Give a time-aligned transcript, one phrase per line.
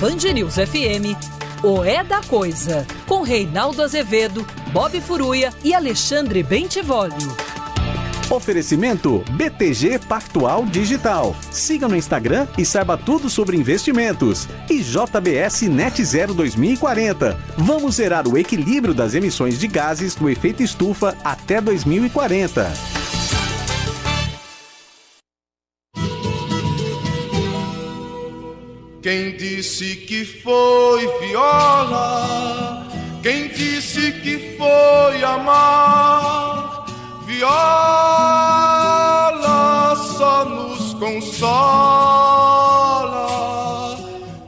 [0.00, 1.14] Band News FM,
[1.62, 7.36] o É da Coisa, com Reinaldo Azevedo, Bob Furuia e Alexandre Bentivolio.
[8.30, 11.36] Oferecimento BTG Pactual Digital.
[11.50, 14.48] Siga no Instagram e saiba tudo sobre investimentos.
[14.70, 17.38] E JBS Net Zero 2040.
[17.58, 22.99] Vamos zerar o equilíbrio das emissões de gases do efeito estufa até 2040.
[29.02, 32.86] Quem disse que foi viola?
[33.22, 36.84] Quem disse que foi amar?
[37.24, 37.56] Viola
[39.96, 41.48] só nos consola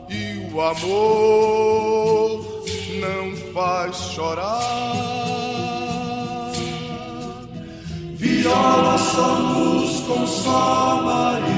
[0.07, 2.45] e o amor
[3.01, 4.61] não faz chorar.
[8.17, 11.52] Viola só nos consola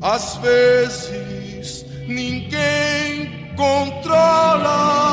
[0.00, 5.09] Às vezes ninguém controla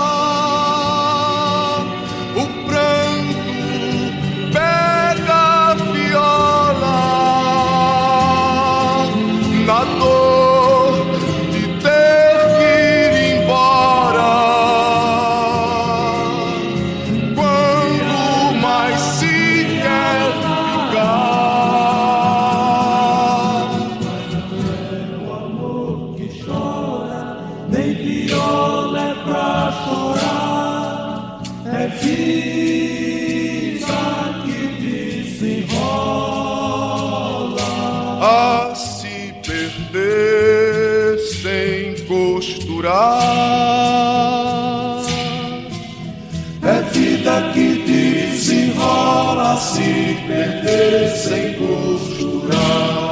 [49.59, 53.07] se perder sem costurar.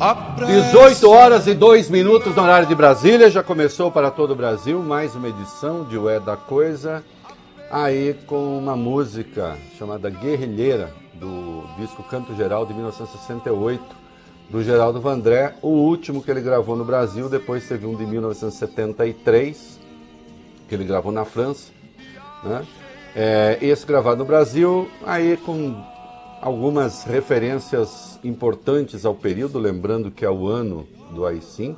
[0.00, 4.30] A pressa 18 horas e 2 minutos no horário de Brasília, já começou para todo
[4.30, 7.02] o Brasil mais uma edição de O É da Coisa,
[7.68, 13.82] aí com uma música chamada Guerrilheira, do disco Canto Geral de 1968,
[14.48, 19.80] do Geraldo Vandré, o último que ele gravou no Brasil, depois teve um de 1973,
[20.68, 21.72] que ele gravou na França,
[22.44, 22.62] né?
[23.20, 25.74] É, esse gravado no Brasil, aí com
[26.40, 31.74] algumas referências importantes ao período, lembrando que é o ano do AI-5,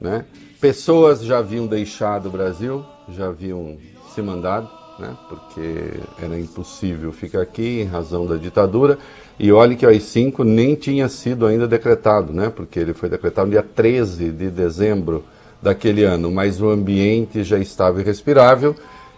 [0.00, 0.24] né?
[0.60, 3.76] Pessoas já haviam deixado o Brasil, já haviam
[4.12, 4.68] se mandado,
[4.98, 5.16] né?
[5.28, 8.98] Porque era impossível ficar aqui em razão da ditadura.
[9.38, 12.50] E olhe que o AI-5 nem tinha sido ainda decretado, né?
[12.50, 15.22] Porque ele foi decretado no dia 13 de dezembro
[15.62, 18.74] daquele ano, mas o ambiente já estava irrespirável.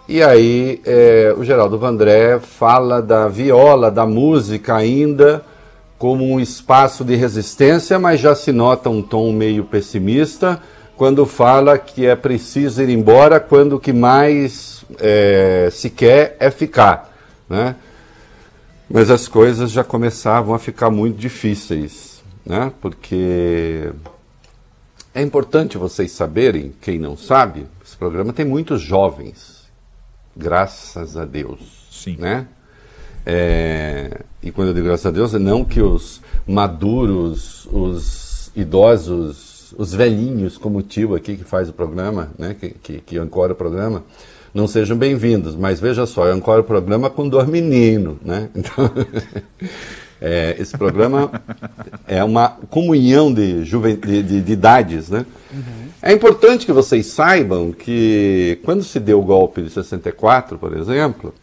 [0.08, 5.44] E aí é, o Geraldo Vandré fala da viola, da música ainda
[5.98, 10.62] como um espaço de resistência, mas já se nota um tom meio pessimista
[10.96, 16.50] quando fala que é preciso ir embora quando o que mais é, se quer é
[16.50, 17.14] ficar,
[17.46, 17.76] né?
[18.88, 22.72] Mas as coisas já começavam a ficar muito difíceis, né?
[22.80, 23.90] Porque
[25.14, 29.57] é importante vocês saberem, quem não sabe, esse programa tem muitos jovens,
[30.38, 31.58] graças a Deus,
[31.90, 32.16] Sim.
[32.18, 32.46] né?
[33.26, 39.74] É, e quando eu digo graças a Deus, é não que os maduros, os idosos,
[39.76, 43.52] os velhinhos, como o tio aqui que faz o programa, né, que, que, que ancora
[43.52, 44.04] o programa,
[44.54, 45.54] não sejam bem-vindos.
[45.56, 48.48] Mas veja só, eu ancoro o programa com dois meninos, né?
[48.54, 48.90] Então,
[50.20, 51.30] é, esse programa
[52.06, 55.24] é uma comunhão de, de, de, de idades, né?
[56.02, 61.34] É importante que vocês saibam que quando se deu o golpe de 64, por exemplo,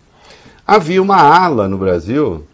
[0.65, 2.46] havia uma ala no Brasil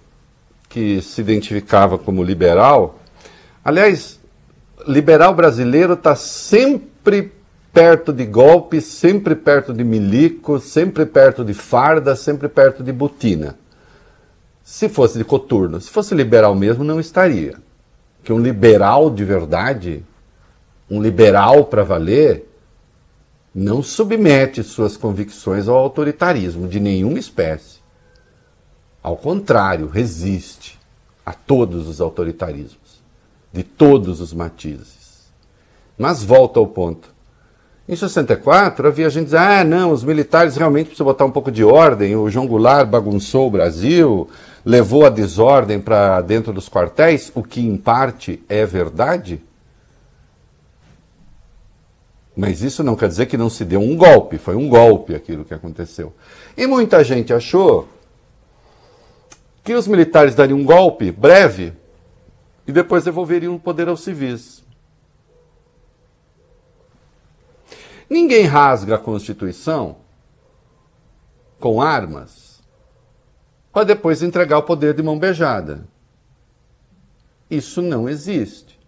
[0.70, 3.00] que se identificava como liberal.
[3.64, 4.20] Aliás,
[4.88, 7.32] liberal brasileiro está sempre
[7.74, 13.58] perto de golpe, sempre perto de milico, sempre perto de farda, sempre perto de botina.
[14.72, 17.58] Se fosse de coturno, se fosse liberal mesmo, não estaria.
[18.24, 20.02] Que um liberal de verdade,
[20.90, 22.50] um liberal para valer,
[23.54, 27.80] não submete suas convicções ao autoritarismo de nenhuma espécie.
[29.04, 30.80] Ao contrário, resiste
[31.26, 33.04] a todos os autoritarismos,
[33.52, 35.34] de todos os matizes.
[35.98, 37.14] Mas volta ao ponto.
[37.90, 41.62] Em 64, havia gente dizendo, ah, não, os militares realmente precisam botar um pouco de
[41.62, 44.30] ordem, o João Goulart bagunçou o Brasil,
[44.66, 49.42] levou a desordem para dentro dos quartéis, o que em parte é verdade.
[52.36, 55.44] Mas isso não quer dizer que não se deu um golpe, foi um golpe aquilo
[55.44, 56.14] que aconteceu.
[56.56, 57.88] E muita gente achou
[59.64, 61.74] que os militares dariam um golpe breve
[62.66, 64.64] e depois devolveriam o poder aos civis.
[68.10, 69.98] Ninguém rasga a Constituição
[71.60, 72.51] com armas
[73.72, 75.86] para depois entregar o poder de mão beijada.
[77.50, 78.80] Isso não existe.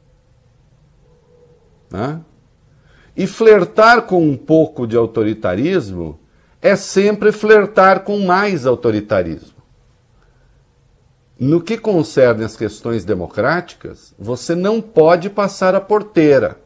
[1.89, 2.21] Né?
[3.15, 6.19] E flertar com um pouco de autoritarismo
[6.61, 9.53] é sempre flertar com mais autoritarismo.
[11.37, 16.57] No que concerne as questões democráticas, você não pode passar a porteira.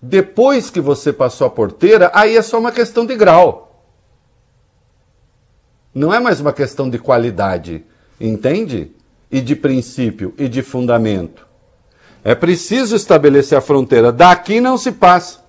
[0.00, 3.67] Depois que você passou a porteira, aí é só uma questão de grau.
[5.98, 7.84] Não é mais uma questão de qualidade,
[8.20, 8.92] entende?
[9.28, 11.44] E de princípio e de fundamento.
[12.22, 14.12] É preciso estabelecer a fronteira.
[14.12, 15.40] Daqui não se passa.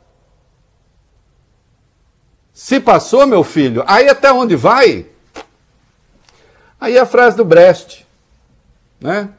[2.52, 5.06] Se passou, meu filho, aí até onde vai?
[6.82, 8.08] Aí a frase do Brecht,
[9.00, 9.30] né?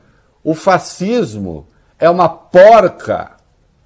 [0.45, 1.67] O fascismo
[1.99, 3.33] é uma porca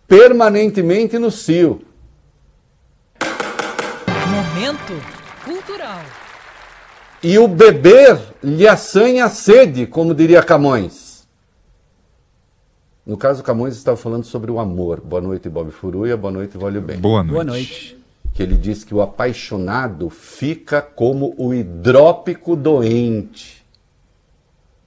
[0.06, 1.86] permanentemente no cio.
[4.28, 5.13] Momento.
[7.24, 11.26] E o beber lhe assanha a sede, como diria Camões.
[13.06, 15.00] No caso, Camões estava falando sobre o amor.
[15.00, 16.18] Boa noite, Bob Furuia.
[16.18, 16.98] Boa noite, Vale Bem.
[16.98, 17.32] Boa noite.
[17.32, 17.98] Boa noite.
[18.34, 23.64] Que ele diz que o apaixonado fica como o hidrópico doente.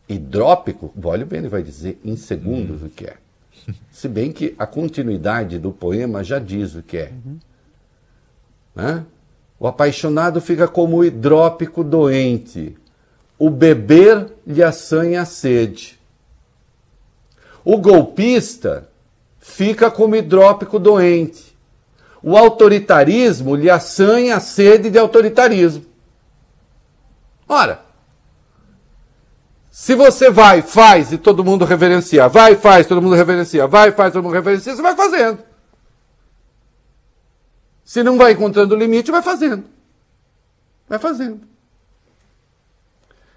[0.08, 3.17] Hidrópico, Vale Bem ele vai dizer em segundos o que é.
[3.89, 7.12] Se bem que a continuidade do poema já diz o que é.
[8.75, 9.03] Né?
[9.59, 12.77] O apaixonado fica como o hidrópico doente.
[13.39, 15.99] O beber lhe assanha a sede.
[17.63, 18.87] O golpista
[19.39, 21.57] fica como hidrópico doente.
[22.21, 25.85] O autoritarismo lhe assanha a sede de autoritarismo.
[27.47, 27.81] Ora,
[29.71, 34.11] se você vai, faz e todo mundo reverencia, vai, faz, todo mundo reverencia, vai, faz,
[34.11, 35.39] todo mundo reverencia, você vai fazendo.
[37.88, 39.63] Se não vai encontrando limite, vai fazendo.
[40.89, 41.39] Vai fazendo.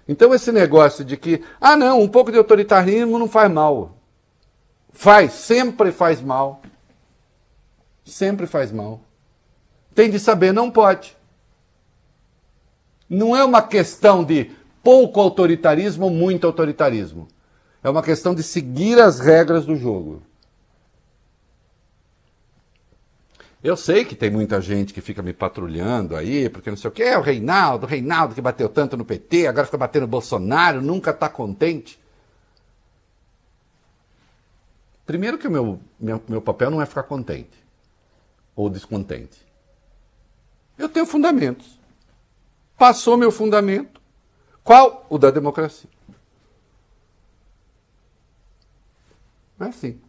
[0.05, 3.95] Então esse negócio de que, ah não, um pouco de autoritarismo não faz mal.
[4.91, 6.61] Faz, sempre faz mal.
[8.03, 8.99] Sempre faz mal.
[9.95, 11.15] Tem de saber, não pode.
[13.09, 14.51] Não é uma questão de
[14.83, 17.29] pouco autoritarismo ou muito autoritarismo.
[17.81, 20.21] É uma questão de seguir as regras do jogo.
[23.63, 26.91] Eu sei que tem muita gente que fica me patrulhando aí, porque não sei o
[26.91, 30.07] que, é o Reinaldo, o Reinaldo que bateu tanto no PT, agora fica batendo no
[30.07, 31.99] Bolsonaro, nunca está contente.
[35.05, 37.61] Primeiro que o meu, meu, meu papel não é ficar contente
[38.55, 39.37] ou descontente.
[40.77, 41.79] Eu tenho fundamentos.
[42.77, 44.01] Passou meu fundamento.
[44.63, 45.05] Qual?
[45.09, 45.89] O da democracia.
[49.59, 50.01] É assim.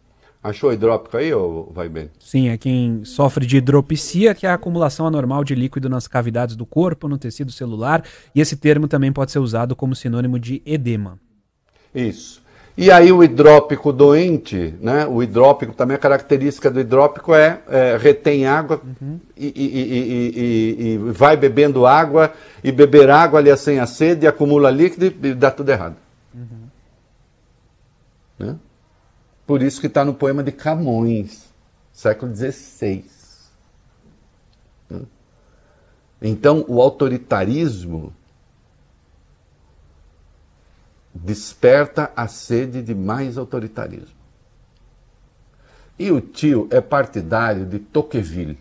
[0.43, 2.09] Achou hidrópico aí ou vai bem?
[2.19, 6.57] Sim, é quem sofre de hidropisia, que é a acumulação anormal de líquido nas cavidades
[6.57, 8.03] do corpo, no tecido celular,
[8.35, 11.17] e esse termo também pode ser usado como sinônimo de edema.
[11.95, 12.43] Isso.
[12.75, 15.05] E aí o hidrópico doente, né?
[15.05, 19.19] O hidrópico também a característica do hidrópico é, é retém água uhum.
[19.37, 22.33] e, e, e, e, vai bebendo água
[22.63, 25.95] e beber água ali sem a sede, acumula líquido e dá tudo errado.
[26.33, 26.67] Uhum.
[28.39, 28.55] Né?
[29.45, 31.49] Por isso que está no poema de Camões,
[31.91, 33.05] século XVI.
[36.21, 38.13] Então o autoritarismo
[41.13, 44.23] desperta a sede de mais autoritarismo.
[45.99, 48.57] E o tio é partidário de Tocqueville,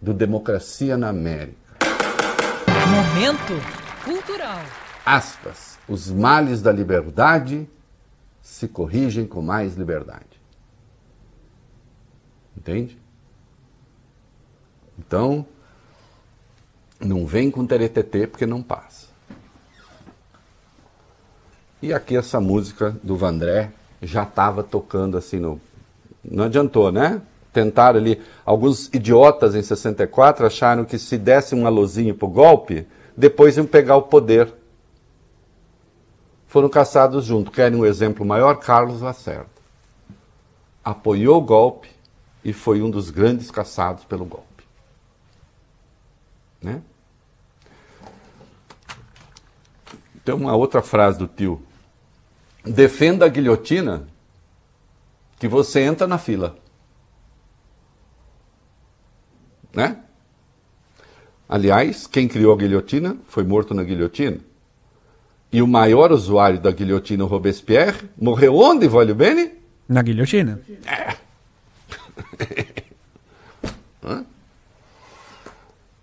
[0.00, 1.56] do Democracia na América.
[2.90, 3.54] Momento
[4.04, 4.60] cultural.
[5.06, 5.78] Aspas.
[5.88, 7.68] Os males da liberdade
[8.42, 10.42] se corrigem com mais liberdade.
[12.56, 12.98] Entende?
[14.98, 15.46] Então,
[17.00, 19.06] não vem com teretetê porque não passa.
[21.80, 25.60] E aqui essa música do Vandré já estava tocando assim no.
[26.24, 27.20] Não adiantou, né?
[27.52, 28.20] Tentaram ali.
[28.44, 33.96] Alguns idiotas em 64 acharam que se desse um alôzinho pro golpe, depois iam pegar
[33.96, 34.52] o poder.
[36.52, 37.50] Foram caçados junto.
[37.50, 38.56] Querem um exemplo maior?
[38.56, 39.48] Carlos Lacerda.
[40.84, 41.88] Apoiou o golpe
[42.44, 44.62] e foi um dos grandes caçados pelo golpe.
[46.60, 46.82] Né?
[50.22, 51.64] Tem uma outra frase do tio
[52.62, 54.06] defenda a guilhotina
[55.38, 56.54] que você entra na fila.
[59.72, 60.04] Né?
[61.48, 64.51] Aliás, quem criou a guilhotina foi morto na guilhotina.
[65.52, 69.52] E o maior usuário da guilhotina, o Robespierre, morreu onde, Vale Bene?
[69.86, 70.58] Na guilhotina.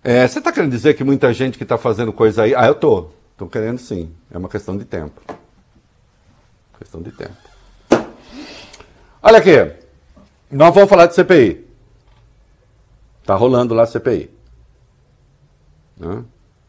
[0.04, 2.54] É, você está querendo dizer que muita gente que está fazendo coisa aí.
[2.54, 3.10] Ah, eu tô.
[3.32, 4.12] Estou querendo sim.
[4.30, 5.20] É uma questão de tempo.
[6.78, 7.36] Questão de tempo.
[9.24, 9.74] Olha aqui.
[10.52, 11.66] Nós vamos falar de CPI.
[13.26, 14.30] Tá rolando lá a CPI.
[15.98, 16.24] Né?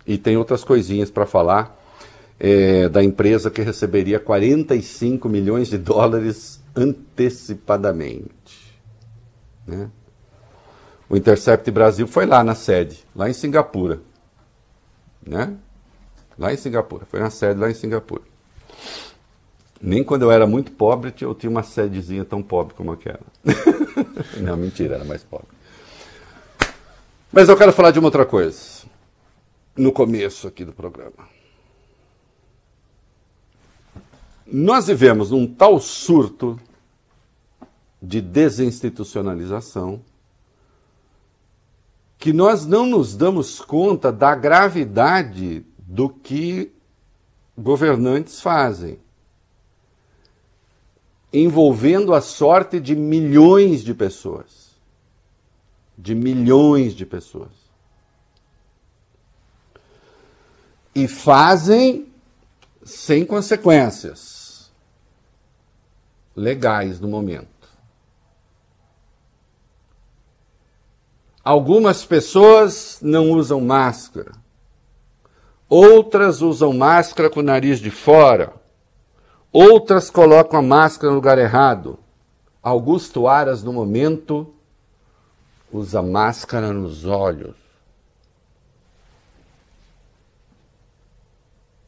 [0.06, 1.79] E tem outras coisinhas para falar
[2.40, 8.80] é, da empresa que receberia 45 milhões de dólares antecipadamente.
[9.66, 9.90] Né?
[11.09, 14.00] O Intercept Brasil foi lá na sede, lá em Singapura.
[15.25, 15.54] Né?
[16.38, 18.23] Lá em Singapura, foi na sede lá em Singapura.
[19.82, 23.20] Nem quando eu era muito pobre eu tinha uma sedezinha tão pobre como aquela.
[24.40, 25.49] Não, mentira, era mais pobre.
[27.30, 28.59] Mas eu quero falar de uma outra coisa.
[29.76, 31.39] No começo aqui do programa.
[34.52, 36.59] Nós vivemos um tal surto
[38.02, 40.02] de desinstitucionalização
[42.19, 46.73] que nós não nos damos conta da gravidade do que
[47.57, 48.99] governantes fazem,
[51.33, 54.71] envolvendo a sorte de milhões de pessoas.
[55.97, 57.52] De milhões de pessoas.
[60.92, 62.09] E fazem
[62.83, 64.39] sem consequências
[66.40, 67.49] legais no momento.
[71.44, 74.32] Algumas pessoas não usam máscara.
[75.68, 78.54] Outras usam máscara com o nariz de fora.
[79.52, 81.99] Outras colocam a máscara no lugar errado.
[82.62, 84.52] Augusto Aras, no momento,
[85.73, 87.56] usa máscara nos olhos.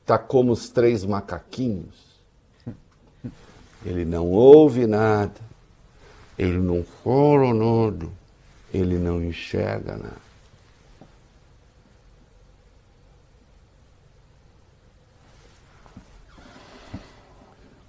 [0.00, 2.11] Está como os três macaquinhos.
[3.84, 5.40] Ele não ouve nada.
[6.38, 8.06] Ele não fala nada.
[8.72, 10.22] Ele não enxerga nada.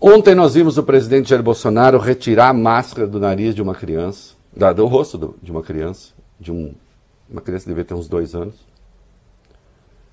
[0.05, 4.33] Ontem nós vimos o presidente Jair Bolsonaro retirar a máscara do nariz de uma criança,
[4.75, 6.73] do rosto de uma criança, de um,
[7.29, 8.55] uma criança que devia ter uns dois anos,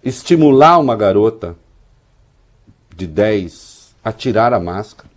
[0.04, 1.56] estimular uma garota
[2.94, 5.09] de 10 a tirar a máscara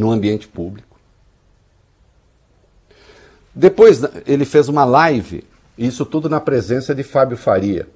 [0.00, 0.98] no ambiente público.
[3.54, 5.44] Depois ele fez uma live,
[5.76, 7.86] isso tudo na presença de Fábio Faria,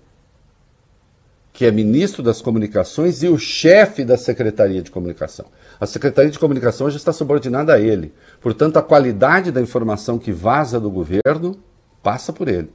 [1.52, 5.46] que é ministro das Comunicações e o chefe da Secretaria de Comunicação.
[5.80, 8.12] A Secretaria de Comunicação já está subordinada a ele.
[8.40, 11.56] Portanto, a qualidade da informação que vaza do governo
[12.02, 12.70] passa por ele.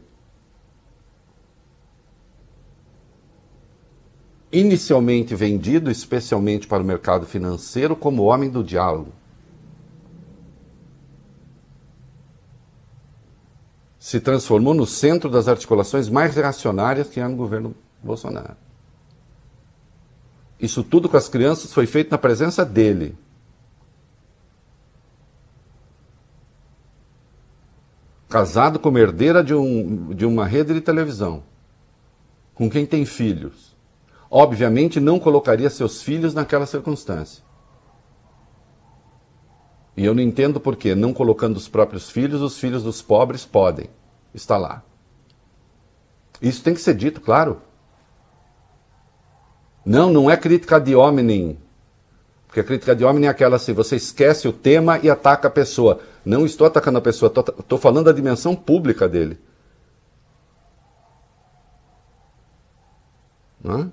[4.51, 9.18] inicialmente vendido especialmente para o mercado financeiro como homem do diálogo.
[13.99, 18.55] Se transformou no centro das articulações mais reacionárias que há no governo Bolsonaro.
[20.59, 23.17] Isso tudo com as crianças foi feito na presença dele.
[28.29, 31.43] Casado como herdeira de, um, de uma rede de televisão,
[32.53, 33.69] com quem tem filhos
[34.29, 37.43] obviamente não colocaria seus filhos naquela circunstância.
[39.99, 43.43] E eu não entendo por que, não colocando os próprios filhos, os filhos dos pobres
[43.43, 43.89] podem
[44.33, 44.81] estar lá.
[46.41, 47.61] Isso tem que ser dito, claro.
[49.85, 51.59] Não, não é crítica de homem.
[52.47, 55.51] Porque a crítica de homem é aquela assim, você esquece o tema e ataca a
[55.51, 55.99] pessoa.
[56.23, 59.37] Não estou atacando a pessoa, estou falando da dimensão pública dele.
[63.61, 63.91] Não?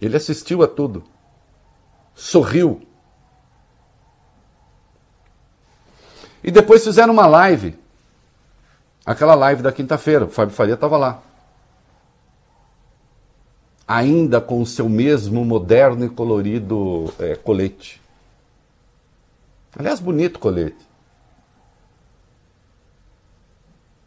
[0.00, 1.02] Ele assistiu a tudo.
[2.14, 2.86] Sorriu.
[6.42, 7.78] E depois fizeram uma live.
[9.04, 10.24] Aquela live da quinta-feira.
[10.24, 11.22] O Fábio Faria estava lá.
[13.86, 18.00] Ainda com o seu mesmo moderno e colorido é, colete.
[19.76, 20.88] Aliás, bonito colete.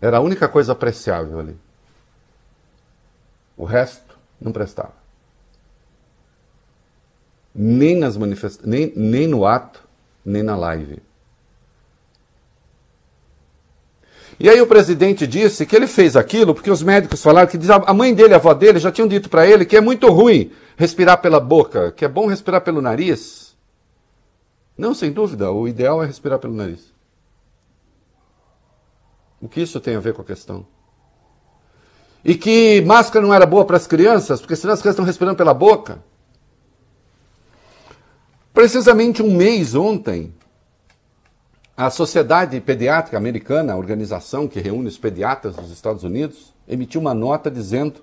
[0.01, 1.57] Era a única coisa apreciável ali.
[3.55, 5.03] O resto não prestava
[7.53, 9.83] nem nas manifestações, nem, nem no ato,
[10.25, 11.01] nem na live.
[14.43, 17.93] E aí o presidente disse que ele fez aquilo porque os médicos falaram que a
[17.93, 21.21] mãe dele, a avó dele, já tinham dito para ele que é muito ruim respirar
[21.21, 23.55] pela boca, que é bom respirar pelo nariz.
[24.77, 26.91] Não, sem dúvida, o ideal é respirar pelo nariz.
[29.39, 30.67] O que isso tem a ver com a questão?
[32.21, 35.37] E que máscara não era boa para as crianças, porque senão as crianças estão respirando
[35.37, 36.03] pela boca.
[38.53, 40.35] Precisamente um mês ontem,
[41.75, 47.15] a Sociedade Pediátrica Americana, a organização que reúne os pediatras dos Estados Unidos, emitiu uma
[47.15, 48.01] nota dizendo,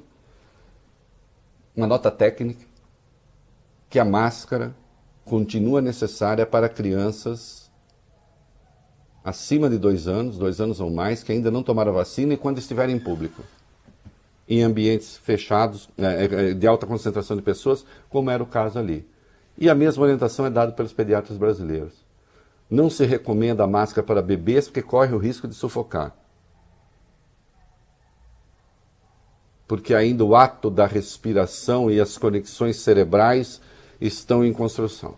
[1.76, 2.64] uma nota técnica,
[3.88, 4.74] que a máscara
[5.24, 7.70] continua necessária para crianças
[9.22, 12.58] acima de dois anos, dois anos ou mais, que ainda não tomaram vacina e quando
[12.58, 13.42] estiverem em público,
[14.48, 19.08] em ambientes fechados, é, é, de alta concentração de pessoas, como era o caso ali.
[19.56, 22.09] E a mesma orientação é dada pelos pediatras brasileiros.
[22.70, 26.14] Não se recomenda a máscara para bebês porque corre o risco de sufocar.
[29.66, 33.60] Porque ainda o ato da respiração e as conexões cerebrais
[34.00, 35.16] estão em construção.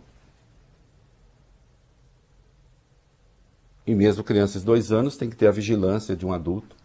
[3.87, 6.77] E mesmo crianças de dois anos têm que ter a vigilância de um adulto.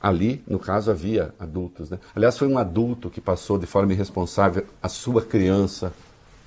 [0.00, 1.88] Ali, no caso, havia adultos.
[1.88, 1.98] Né?
[2.14, 5.92] Aliás, foi um adulto que passou de forma irresponsável a sua criança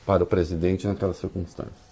[0.05, 1.84] para o presidente naquela circunstância.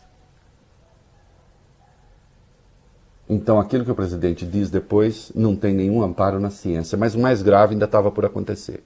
[3.30, 7.20] Então, aquilo que o presidente diz depois não tem nenhum amparo na ciência, mas o
[7.20, 8.84] mais grave ainda estava por acontecer.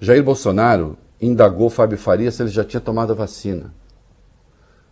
[0.00, 3.72] Jair Bolsonaro indagou Fábio Faria se ele já tinha tomado a vacina.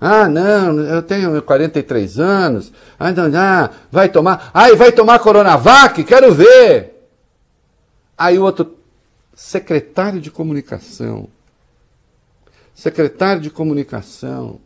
[0.01, 2.73] Ah, não, eu tenho 43 anos.
[2.99, 4.51] Ah, não, ah, vai tomar.
[4.55, 6.05] Ah, e vai tomar Coronavac?
[6.05, 7.11] Quero ver.
[8.17, 8.77] Aí o outro,
[9.35, 11.29] secretário de comunicação,
[12.79, 14.61] secretário de comunicação,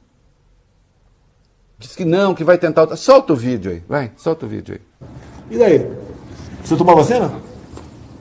[1.78, 2.94] diz que não, que vai tentar.
[2.94, 5.08] Solta o vídeo aí, vai, solta o vídeo aí.
[5.50, 5.90] E daí?
[6.62, 7.32] Você tomou vacina?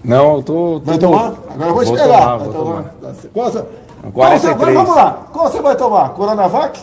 [0.01, 0.79] Não, eu tô.
[0.79, 1.33] Vai tomar?
[1.49, 2.05] Agora eu vou, te pegar.
[2.05, 2.83] Tomar, vai vou tomar.
[2.83, 3.15] tomar.
[3.33, 3.65] Qual você...
[4.13, 4.13] 43.
[4.13, 4.47] Qual você...
[4.47, 5.27] Agora vamos lá.
[5.31, 6.09] Qual você vai tomar?
[6.13, 6.79] Coronavac?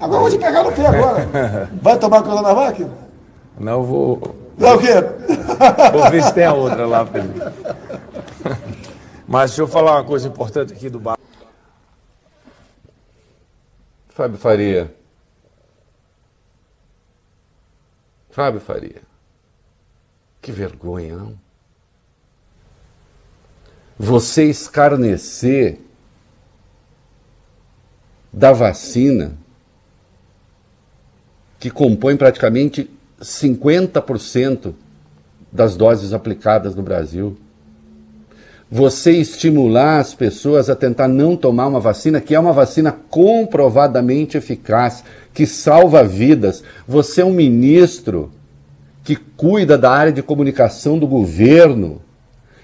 [0.00, 1.70] Agora eu vou te pegar no pé agora.
[1.82, 2.86] Vai tomar Coronavac?
[3.58, 4.34] Não, eu vou.
[4.56, 4.94] Não, o quê?
[5.92, 7.52] Vou ver se tem a outra lá, Pedro.
[9.28, 11.19] Mas deixa eu falar uma coisa importante aqui do bar.
[14.20, 14.94] Fábio Faria.
[18.28, 19.00] Fábio Faria.
[20.42, 21.40] Que vergonha, não?
[23.98, 25.80] Você escarnecer
[28.30, 29.38] da vacina
[31.58, 32.90] que compõe praticamente
[33.22, 34.74] 50%
[35.50, 37.38] das doses aplicadas no Brasil.
[38.70, 44.36] Você estimular as pessoas a tentar não tomar uma vacina que é uma vacina comprovadamente
[44.36, 45.02] eficaz,
[45.34, 46.62] que salva vidas.
[46.86, 48.30] Você é um ministro
[49.02, 52.00] que cuida da área de comunicação do governo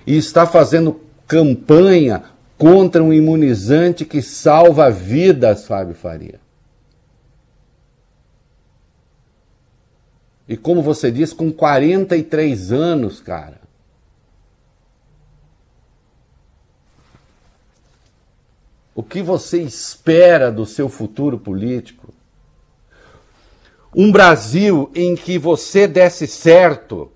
[0.06, 2.22] e está fazendo campanha
[2.56, 6.38] contra um imunizante que salva vidas, Fábio Faria.
[10.48, 13.65] E como você diz, com 43 anos, cara.
[18.96, 22.14] O que você espera do seu futuro político?
[23.94, 27.12] Um Brasil em que você desse certo.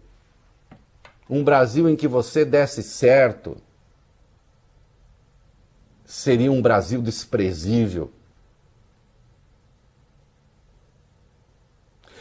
[1.28, 3.56] Um Brasil em que você desse certo.
[6.04, 8.10] Seria um Brasil desprezível.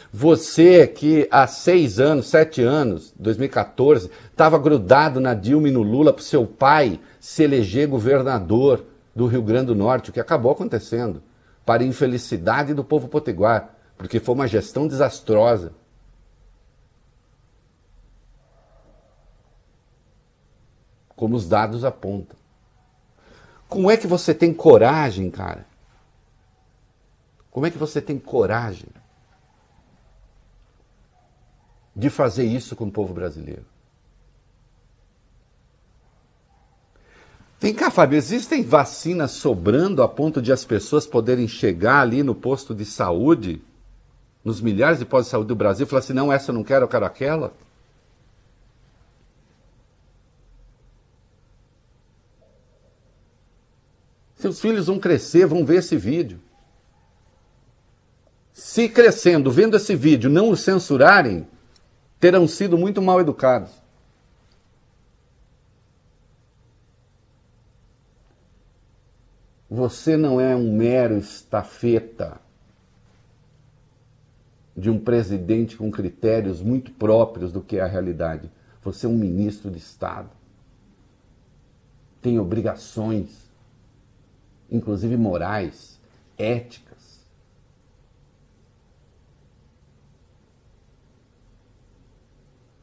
[0.09, 6.13] Você que há seis anos, sete anos, 2014, estava grudado na Dilma e no Lula
[6.13, 11.21] para seu pai se eleger governador do Rio Grande do Norte, o que acabou acontecendo,
[11.65, 15.73] para infelicidade do povo potiguar, porque foi uma gestão desastrosa.
[21.15, 22.37] Como os dados apontam.
[23.67, 25.67] Como é que você tem coragem, cara?
[27.51, 28.87] Como é que você tem coragem
[31.95, 33.65] de fazer isso com o povo brasileiro?
[37.59, 42.33] Vem cá, Fábio, existem vacinas sobrando a ponto de as pessoas poderem chegar ali no
[42.33, 43.61] posto de saúde,
[44.45, 46.63] nos milhares de postos de saúde do Brasil, e falar assim: não, essa eu não
[46.63, 47.53] quero, eu quero aquela?
[54.37, 56.39] Seus filhos vão crescer, vão ver esse vídeo.
[58.53, 61.45] Se crescendo, vendo esse vídeo, não o censurarem,
[62.21, 63.71] terão sido muito mal educados.
[69.69, 72.41] Você não é um mero estafeta
[74.75, 78.49] de um presidente com critérios muito próprios do que é a realidade.
[78.81, 80.29] Você é um ministro de Estado.
[82.21, 83.49] Tem obrigações,
[84.71, 85.99] inclusive morais,
[86.37, 86.88] éticas.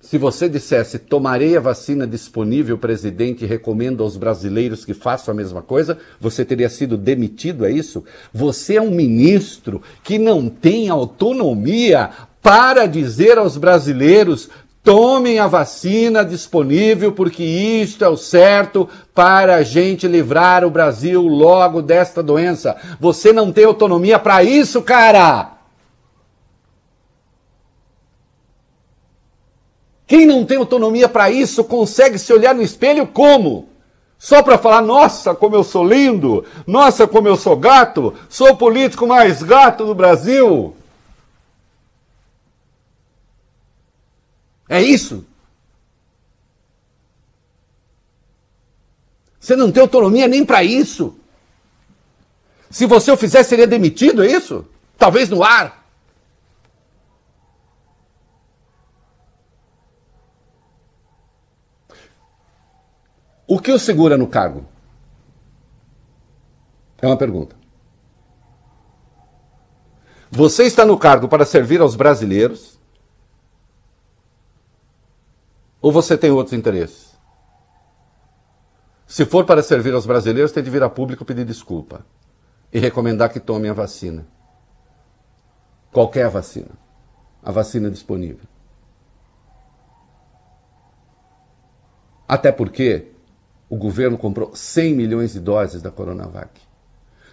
[0.06, 5.62] Se você dissesse tomarei a vacina disponível, presidente, recomendo aos brasileiros que façam a mesma
[5.62, 8.04] coisa, você teria sido demitido, é isso?
[8.32, 12.08] Você é um ministro que não tem autonomia
[12.40, 14.48] para dizer aos brasileiros
[14.80, 21.20] tomem a vacina disponível, porque isto é o certo para a gente livrar o Brasil
[21.20, 22.76] logo desta doença.
[23.00, 25.55] Você não tem autonomia para isso, cara!
[30.06, 33.68] Quem não tem autonomia para isso consegue se olhar no espelho como?
[34.18, 38.56] Só para falar, nossa, como eu sou lindo, nossa, como eu sou gato, sou o
[38.56, 40.74] político mais gato do Brasil.
[44.68, 45.24] É isso?
[49.38, 51.16] Você não tem autonomia nem para isso.
[52.70, 54.66] Se você o fizesse, seria demitido, é isso?
[54.98, 55.85] Talvez no ar.
[63.46, 64.66] O que o segura no cargo?
[67.00, 67.54] É uma pergunta.
[70.30, 72.78] Você está no cargo para servir aos brasileiros?
[75.80, 77.16] Ou você tem outros interesses?
[79.06, 82.04] Se for para servir aos brasileiros, tem de vir a público pedir desculpa
[82.72, 84.26] e recomendar que tomem a vacina.
[85.92, 86.72] Qualquer vacina.
[87.42, 88.48] A vacina disponível.
[92.26, 93.12] Até porque
[93.68, 96.60] o governo comprou 100 milhões de doses da Coronavac.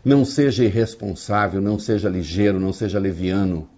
[0.04, 3.70] Não seja irresponsável, não seja ligeiro, não seja leviano.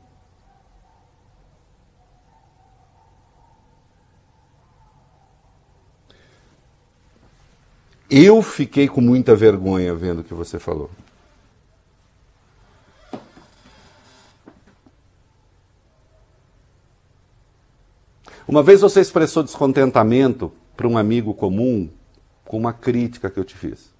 [8.10, 10.90] Eu fiquei com muita vergonha vendo o que você falou.
[18.48, 21.90] Uma vez você expressou descontentamento para um amigo comum
[22.46, 23.94] com uma crítica que eu te fiz.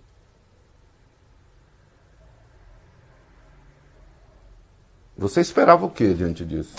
[5.18, 6.76] Você esperava o que diante disso?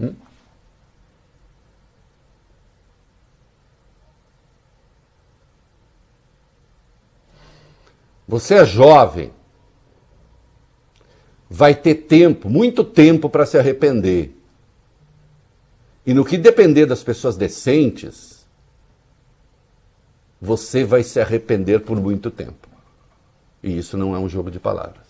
[0.00, 0.14] Hum?
[8.26, 9.32] Você é jovem,
[11.48, 14.34] vai ter tempo, muito tempo para se arrepender.
[16.04, 18.37] E no que depender das pessoas decentes,
[20.40, 22.68] você vai se arrepender por muito tempo.
[23.62, 25.06] E isso não é um jogo de palavras.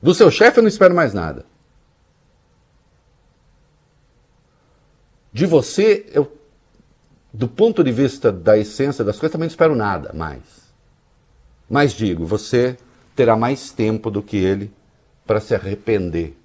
[0.00, 1.44] Do seu chefe eu não espero mais nada.
[5.32, 6.36] De você, eu,
[7.32, 10.72] do ponto de vista da essência das coisas, também não espero nada mais.
[11.68, 12.76] Mas digo, você
[13.16, 14.72] terá mais tempo do que ele
[15.26, 16.36] para se arrepender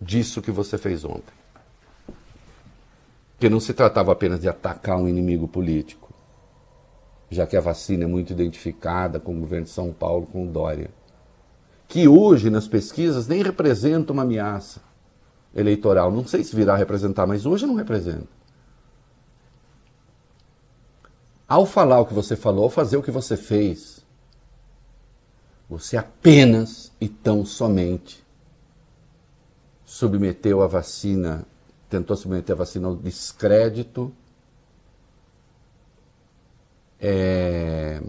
[0.00, 1.39] disso que você fez ontem
[3.40, 6.12] que não se tratava apenas de atacar um inimigo político,
[7.30, 10.52] já que a vacina é muito identificada com o governo de São Paulo, com o
[10.52, 10.90] Dória,
[11.88, 14.82] que hoje nas pesquisas nem representa uma ameaça
[15.54, 16.12] eleitoral.
[16.12, 18.28] Não sei se virá representar, mas hoje não representa.
[21.48, 24.04] Ao falar o que você falou, ao fazer o que você fez,
[25.68, 28.22] você apenas e tão somente
[29.84, 31.46] submeteu a vacina
[31.90, 34.12] tentou submeter a vacina ao descrédito,
[37.00, 38.00] é,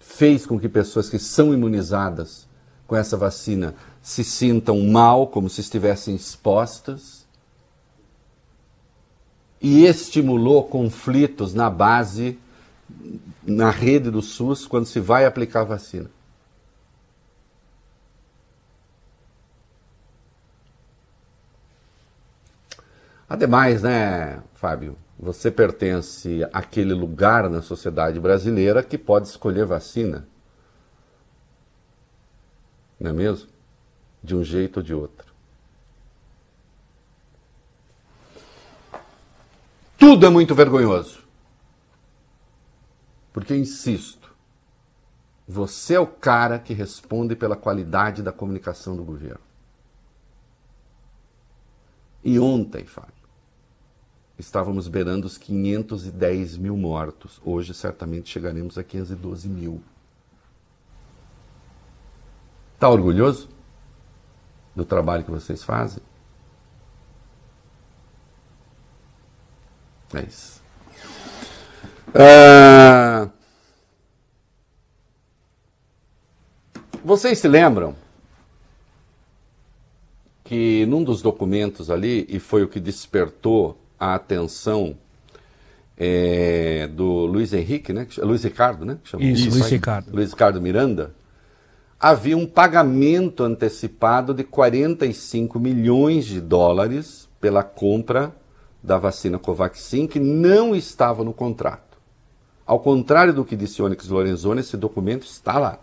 [0.00, 2.48] fez com que pessoas que são imunizadas
[2.86, 7.26] com essa vacina se sintam mal, como se estivessem expostas,
[9.60, 12.36] e estimulou conflitos na base,
[13.44, 16.10] na rede do SUS, quando se vai aplicar a vacina.
[23.32, 30.28] Ademais, né, Fábio, você pertence àquele lugar na sociedade brasileira que pode escolher vacina.
[33.00, 33.48] Não é mesmo?
[34.22, 35.32] De um jeito ou de outro.
[39.98, 41.24] Tudo é muito vergonhoso.
[43.32, 44.30] Porque, insisto,
[45.48, 49.40] você é o cara que responde pela qualidade da comunicação do governo.
[52.22, 53.21] E ontem, Fábio,
[54.38, 57.40] estávamos beirando os 510 mil mortos.
[57.44, 59.82] Hoje, certamente, chegaremos a 512 mil.
[62.74, 63.48] Está orgulhoso
[64.74, 66.02] do trabalho que vocês fazem?
[70.14, 70.60] É isso.
[72.14, 73.30] Ah,
[77.02, 77.96] vocês se lembram
[80.44, 84.96] que num dos documentos ali, e foi o que despertou a atenção
[85.96, 88.04] é, do Luiz Henrique, né?
[88.18, 88.98] Luiz Ricardo, né?
[89.20, 90.12] Isso, Luiz Ricardo.
[90.12, 91.14] Luiz Ricardo Miranda,
[92.00, 98.34] havia um pagamento antecipado de 45 milhões de dólares pela compra
[98.82, 101.96] da vacina Covaxin que não estava no contrato.
[102.66, 105.78] Ao contrário do que disse Onyx Lorenzoni, esse documento está lá.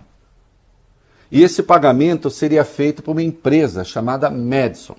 [1.32, 4.98] E esse pagamento seria feito por uma empresa chamada Madison.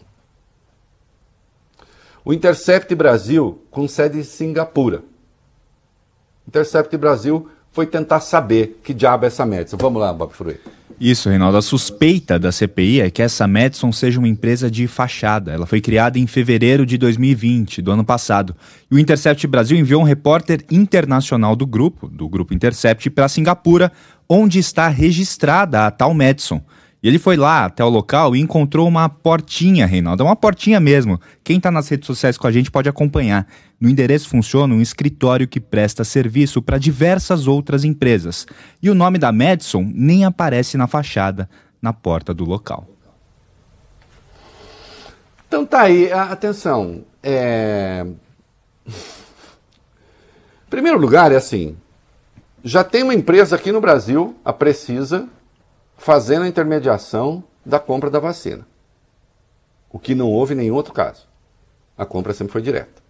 [2.24, 5.02] O Intercept Brasil, com sede em Singapura.
[6.46, 9.76] Intercept Brasil foi tentar saber que diabo é essa Madison.
[9.76, 10.58] Vamos lá, Bob Fruei.
[11.00, 11.56] Isso, Reinaldo.
[11.56, 15.50] A suspeita da CPI é que essa Madison seja uma empresa de fachada.
[15.50, 18.54] Ela foi criada em fevereiro de 2020, do ano passado.
[18.90, 23.90] E o Intercept Brasil enviou um repórter internacional do grupo, do grupo Intercept, para Singapura,
[24.28, 26.60] onde está registrada a tal Madison.
[27.02, 30.22] E ele foi lá até o local e encontrou uma portinha, Reinaldo.
[30.22, 31.18] É uma portinha mesmo.
[31.42, 33.46] Quem está nas redes sociais com a gente pode acompanhar.
[33.80, 38.46] No endereço funciona um escritório que presta serviço para diversas outras empresas.
[38.82, 41.48] E o nome da Madison nem aparece na fachada,
[41.80, 42.86] na porta do local.
[45.48, 47.02] Então tá aí, atenção.
[47.22, 48.06] É...
[50.68, 51.76] Primeiro lugar, é assim:
[52.62, 55.26] já tem uma empresa aqui no Brasil, a Precisa,
[56.00, 58.66] fazendo a intermediação da compra da vacina.
[59.92, 61.28] O que não houve em nenhum outro caso.
[61.96, 63.02] A compra sempre foi direta.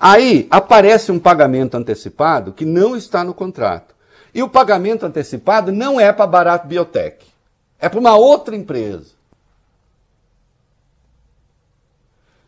[0.00, 3.94] Aí aparece um pagamento antecipado que não está no contrato.
[4.32, 7.26] E o pagamento antecipado não é para Barato Biotech.
[7.78, 9.10] É para uma outra empresa.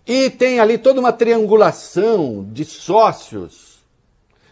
[0.07, 3.70] E tem ali toda uma triangulação de sócios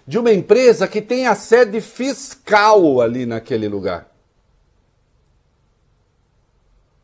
[0.09, 4.09] de uma empresa que tem a sede fiscal ali naquele lugar.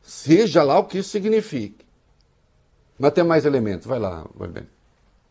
[0.01, 1.85] Seja lá o que isso signifique.
[2.99, 3.87] Mas tem mais elementos.
[3.87, 4.67] Vai lá, vai bem.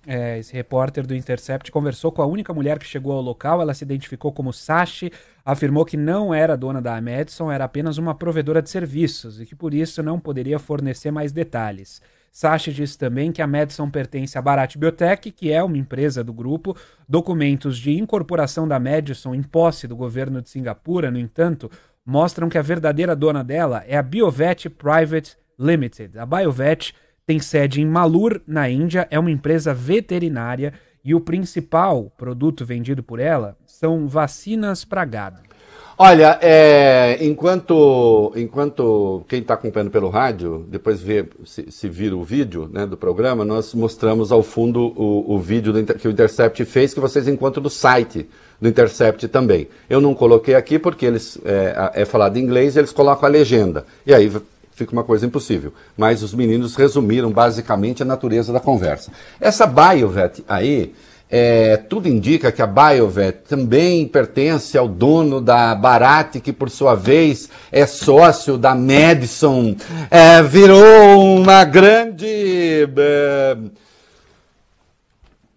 [0.06, 3.60] É, esse repórter do Intercept conversou com a única mulher que chegou ao local.
[3.60, 5.12] Ela se identificou como Sashi,
[5.44, 9.56] afirmou que não era dona da Madison, era apenas uma provedora de serviços e que
[9.56, 12.04] por isso não poderia fornecer mais detalhes.
[12.34, 16.34] Sachi disse também que a Madison pertence à Bharat Biotech, que é uma empresa do
[16.34, 16.76] grupo.
[17.08, 21.70] Documentos de incorporação da Madison em posse do governo de Singapura, no entanto,
[22.04, 26.18] mostram que a verdadeira dona dela é a Biovet Private Limited.
[26.18, 30.74] A Biovet tem sede em Malur, na Índia, é uma empresa veterinária
[31.06, 35.53] e o principal produto vendido por ela são vacinas para gado.
[35.98, 42.24] Olha, é, enquanto, enquanto quem está acompanhando pelo rádio, depois vê, se, se vira o
[42.24, 46.66] vídeo né, do programa, nós mostramos ao fundo o, o vídeo do, que o Intercept
[46.66, 48.28] fez, que vocês encontram no site
[48.60, 49.68] do Intercept também.
[49.88, 53.32] Eu não coloquei aqui porque eles é, é falado em inglês e eles colocam a
[53.32, 53.86] legenda.
[54.06, 54.32] E aí
[54.72, 55.74] fica uma coisa impossível.
[55.96, 59.12] Mas os meninos resumiram basicamente a natureza da conversa.
[59.40, 60.94] Essa Biovet aí
[61.36, 66.94] é, tudo indica que a Biovet também pertence ao dono da Barat, que por sua
[66.94, 69.76] vez é sócio da Madison.
[70.12, 73.58] É, virou uma grande é,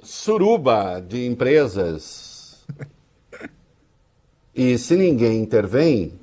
[0.02, 2.64] suruba de empresas.
[4.54, 6.18] E se ninguém intervém,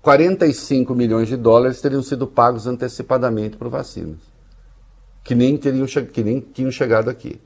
[0.00, 4.33] 45 milhões de dólares teriam sido pagos antecipadamente por vacinas
[5.24, 7.40] que nem, teriam, que nem tinham chegado aqui.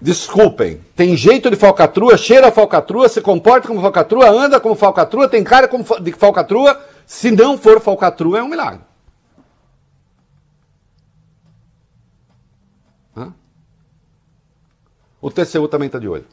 [0.00, 5.44] Desculpem, tem jeito de falcatrua, cheira falcatrua, se comporta como falcatrua, anda como falcatrua, tem
[5.44, 6.80] cara como de falcatrua.
[7.06, 8.80] Se não for falcatrua, é um milagre.
[13.14, 13.34] Hã?
[15.20, 16.26] O TCU também está de olho.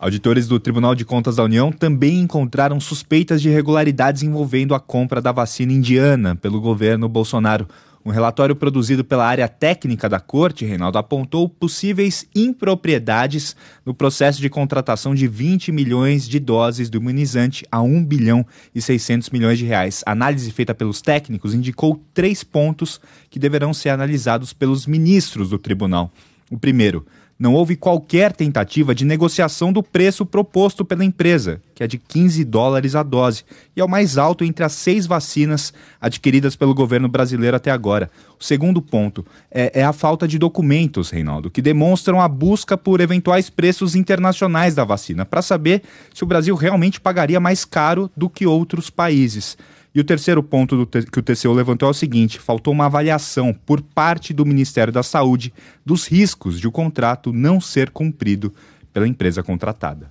[0.00, 5.20] Auditores do Tribunal de Contas da União também encontraram suspeitas de irregularidades envolvendo a compra
[5.20, 7.66] da vacina indiana pelo governo Bolsonaro.
[8.04, 14.48] Um relatório produzido pela área técnica da corte, Reinaldo, apontou possíveis impropriedades no processo de
[14.48, 19.64] contratação de 20 milhões de doses do imunizante a 1 bilhão e 600 milhões de
[19.64, 20.04] reais.
[20.06, 25.58] A análise feita pelos técnicos indicou três pontos que deverão ser analisados pelos ministros do
[25.58, 26.12] tribunal.
[26.50, 27.04] O primeiro,
[27.38, 32.44] não houve qualquer tentativa de negociação do preço proposto pela empresa, que é de 15
[32.44, 33.44] dólares a dose,
[33.76, 38.10] e é o mais alto entre as seis vacinas adquiridas pelo governo brasileiro até agora.
[38.40, 43.00] O segundo ponto é, é a falta de documentos, Reinaldo, que demonstram a busca por
[43.00, 45.82] eventuais preços internacionais da vacina, para saber
[46.12, 49.56] se o Brasil realmente pagaria mais caro do que outros países.
[49.94, 53.80] E o terceiro ponto que o TCU levantou é o seguinte: faltou uma avaliação por
[53.80, 55.52] parte do Ministério da Saúde
[55.84, 58.54] dos riscos de o contrato não ser cumprido
[58.92, 60.10] pela empresa contratada.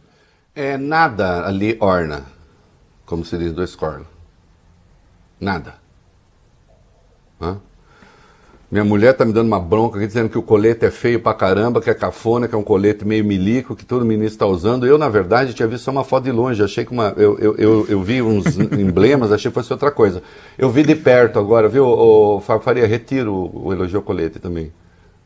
[0.55, 2.25] É nada ali orna,
[3.05, 4.07] como se diz do escorno.
[5.39, 5.75] Nada.
[7.39, 7.59] Hã?
[8.70, 11.34] Minha mulher tá me dando uma bronca aqui dizendo que o colete é feio pra
[11.34, 14.86] caramba, que é cafona, que é um colete meio milico, que todo ministro está usando.
[14.86, 17.13] Eu, na verdade, tinha visto só uma foto de longe, achei que uma.
[17.15, 20.22] Eu, eu, eu, eu vi uns emblemas, achei que fosse outra coisa.
[20.57, 24.38] Eu vi de perto agora, viu, o Fábio Faria, retiro o, o elogio ao colete
[24.38, 24.70] também.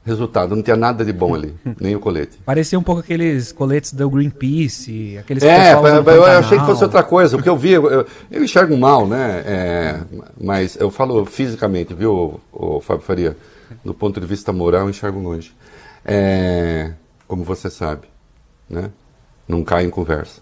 [0.04, 2.40] Resultado, não tinha nada de bom ali, nem o colete.
[2.44, 7.38] Parecia um pouco aqueles coletes do Greenpeace, aqueles É, eu, achei que fosse outra coisa,
[7.38, 9.44] porque eu vi, eu, eu, eu enxergo mal, né?
[9.46, 10.00] É,
[10.42, 13.38] mas eu falo fisicamente, viu, o, o Fábio Faria?
[13.86, 15.54] Do ponto de vista moral, eu enxergo longe.
[16.04, 16.92] É,
[17.28, 18.08] como você sabe,
[18.68, 18.90] né?
[19.48, 20.42] Não cai em conversa.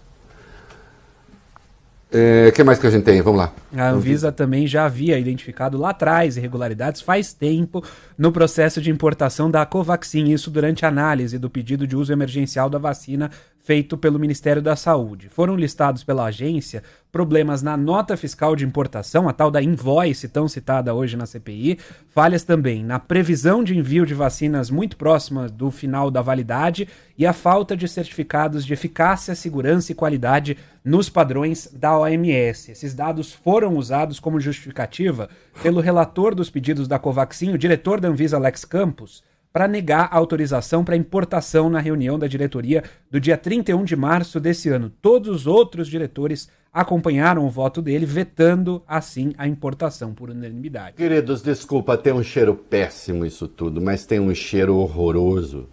[2.12, 3.22] O é, que mais que a gente tem?
[3.22, 3.52] Vamos lá.
[3.72, 7.84] A Anvisa também já havia identificado lá atrás irregularidades faz tempo
[8.18, 12.68] no processo de importação da Covaxin, isso durante a análise do pedido de uso emergencial
[12.68, 13.30] da vacina
[13.62, 15.28] feito pelo Ministério da Saúde.
[15.28, 16.82] Foram listados pela agência
[17.12, 21.78] problemas na nota fiscal de importação, a tal da invoice tão citada hoje na CPI,
[22.08, 26.88] falhas também na previsão de envio de vacinas muito próximas do final da validade
[27.18, 32.70] e a falta de certificados de eficácia, segurança e qualidade nos padrões da OMS.
[32.70, 35.28] Esses dados foram usados como justificativa
[35.62, 39.22] pelo relator dos pedidos da Covaxin, o diretor da Anvisa Alex Campos,
[39.52, 44.38] para negar a autorização para importação na reunião da diretoria do dia 31 de março
[44.38, 44.90] desse ano.
[45.02, 50.96] Todos os outros diretores acompanharam o voto dele, vetando assim a importação por unanimidade.
[50.96, 55.68] Queridos, desculpa, tem um cheiro péssimo isso tudo, mas tem um cheiro horroroso.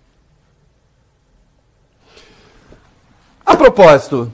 [3.46, 4.32] A propósito,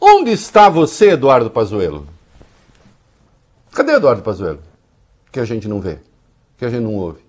[0.00, 2.06] onde está você, Eduardo Pazuello?
[3.72, 4.60] Cadê Eduardo Pazuello?
[5.30, 5.98] Que a gente não vê,
[6.56, 7.25] que a gente não ouve.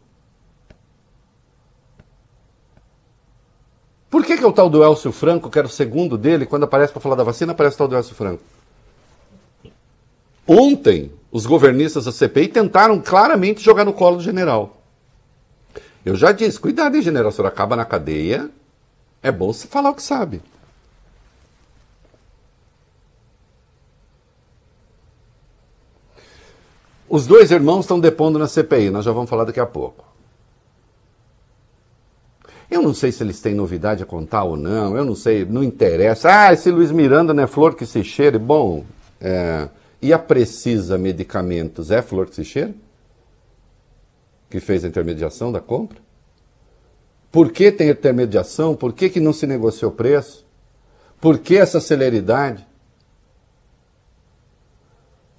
[4.09, 6.63] Por que, que é o tal do Elcio Franco, que era o segundo dele, quando
[6.63, 8.41] aparece para falar da vacina, aparece o tal do Elcio Franco?
[10.47, 14.77] Ontem, os governistas da CPI tentaram claramente jogar no colo do general.
[16.05, 18.49] Eu já disse, cuidado, hein, general, se acaba na cadeia,
[19.21, 20.41] é bom você falar o que sabe.
[27.09, 30.05] Os dois irmãos estão depondo na CPI, nós já vamos falar daqui a pouco.
[32.69, 35.63] Eu não sei se eles têm novidade a contar ou não, eu não sei, não
[35.63, 36.29] interessa.
[36.29, 38.37] Ah, esse Luiz Miranda não é flor que se cheire.
[38.37, 38.83] Bom,
[39.21, 39.69] é,
[40.01, 42.73] e a Precisa Medicamentos é flor que se cheira?
[44.49, 45.97] Que fez a intermediação da compra?
[47.31, 48.75] Por que tem intermediação?
[48.75, 50.45] Por que, que não se negociou preço?
[51.21, 52.66] Por que essa celeridade?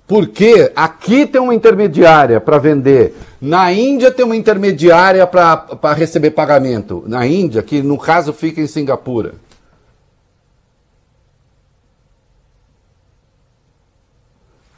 [0.09, 7.05] Porque aqui tem uma intermediária para vender, na Índia tem uma intermediária para receber pagamento.
[7.07, 9.35] Na Índia, que no caso fica em Singapura.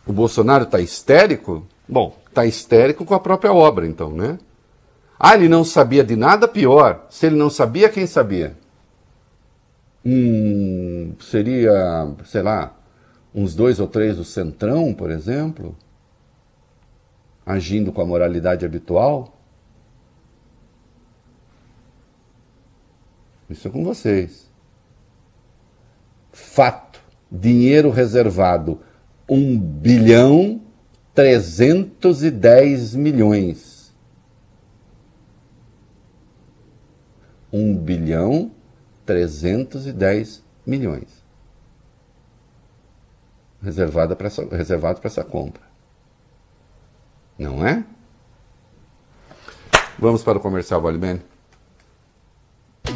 [0.04, 1.64] O Bolsonaro está histérico?
[1.88, 4.36] Bom, está histérico com a própria obra, então, né?
[5.16, 7.06] Ah, ele não sabia de nada pior.
[7.08, 8.56] Se ele não sabia, quem sabia?
[10.04, 12.72] Hum, seria, sei lá,
[13.34, 15.76] uns dois ou três do Centrão, por exemplo,
[17.44, 19.36] agindo com a moralidade habitual.
[23.48, 24.50] Isso é com vocês.
[26.32, 27.00] Fato:
[27.30, 28.80] dinheiro reservado
[29.28, 30.60] 1 bilhão
[31.14, 33.94] 310 milhões.
[37.52, 38.52] 1 bilhão
[39.04, 41.19] 310 milhões
[43.62, 45.62] reservada para essa, reservado para essa compra.
[47.38, 47.84] Não é?
[49.98, 51.22] Vamos para o comercial, Valimene.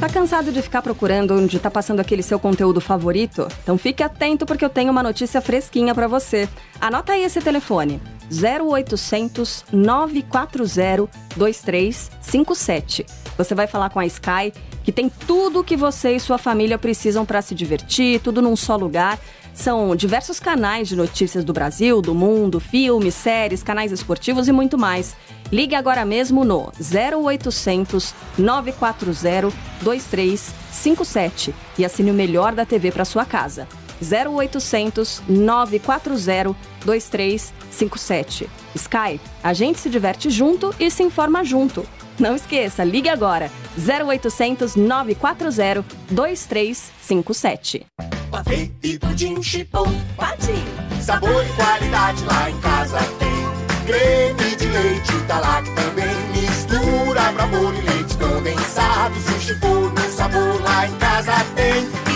[0.01, 3.47] Tá cansado de ficar procurando onde tá passando aquele seu conteúdo favorito?
[3.63, 6.49] Então fique atento porque eu tenho uma notícia fresquinha para você.
[6.81, 8.01] Anota aí esse telefone:
[8.31, 13.07] 0800 940 2357.
[13.37, 14.53] Você vai falar com a Sky,
[14.83, 18.57] que tem tudo o que você e sua família precisam para se divertir, tudo num
[18.57, 19.19] só lugar.
[19.55, 24.77] São diversos canais de notícias do Brasil, do mundo, filmes, séries, canais esportivos e muito
[24.77, 25.17] mais.
[25.53, 33.25] Ligue agora mesmo no 0800 940 2357 e assine o melhor da TV para sua
[33.25, 33.69] casa.
[34.03, 38.51] 0800 940 2357.
[38.75, 41.87] Sky, a gente se diverte junto e se informa junto.
[42.19, 47.87] Não esqueça, ligue agora 0800 940 2357.
[48.35, 50.65] Pavê e pudim chipom, patim.
[51.01, 53.87] Sabor e qualidade lá em casa tem.
[53.87, 56.43] Creme de leite tá lá também.
[56.43, 59.15] Mistura pra bolo e leite condensado.
[59.21, 62.14] Se chipom no sabor lá em casa tem.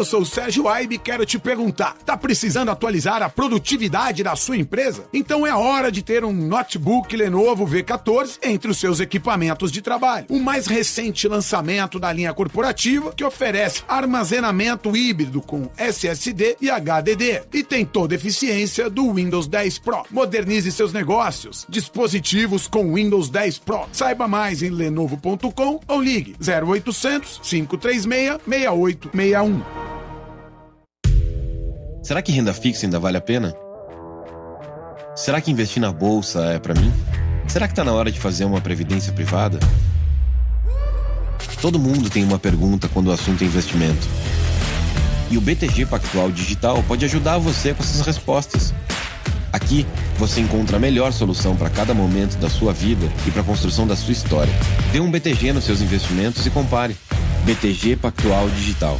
[0.00, 4.34] Eu sou o Sérgio Aibe e quero te perguntar: tá precisando atualizar a produtividade da
[4.34, 5.04] sua empresa?
[5.12, 10.24] Então é hora de ter um notebook Lenovo V14 entre os seus equipamentos de trabalho.
[10.30, 17.42] O mais recente lançamento da linha corporativa que oferece armazenamento híbrido com SSD e HDD
[17.52, 20.06] e tem toda a eficiência do Windows 10 Pro.
[20.10, 21.66] Modernize seus negócios.
[21.68, 23.86] Dispositivos com Windows 10 Pro.
[23.92, 28.06] Saiba mais em lenovo.com ou ligue 0800 536
[28.46, 29.89] 6861.
[32.02, 33.54] Será que renda fixa ainda vale a pena?
[35.14, 36.90] Será que investir na bolsa é para mim?
[37.46, 39.58] Será que tá na hora de fazer uma previdência privada?
[41.60, 44.08] Todo mundo tem uma pergunta quando o assunto é investimento.
[45.30, 48.72] E o BTG Pactual Digital pode ajudar você com essas respostas.
[49.52, 49.86] Aqui
[50.16, 53.86] você encontra a melhor solução para cada momento da sua vida e para a construção
[53.86, 54.52] da sua história.
[54.90, 56.96] Dê um BTG nos seus investimentos e compare.
[57.44, 58.98] BTG Pactual Digital.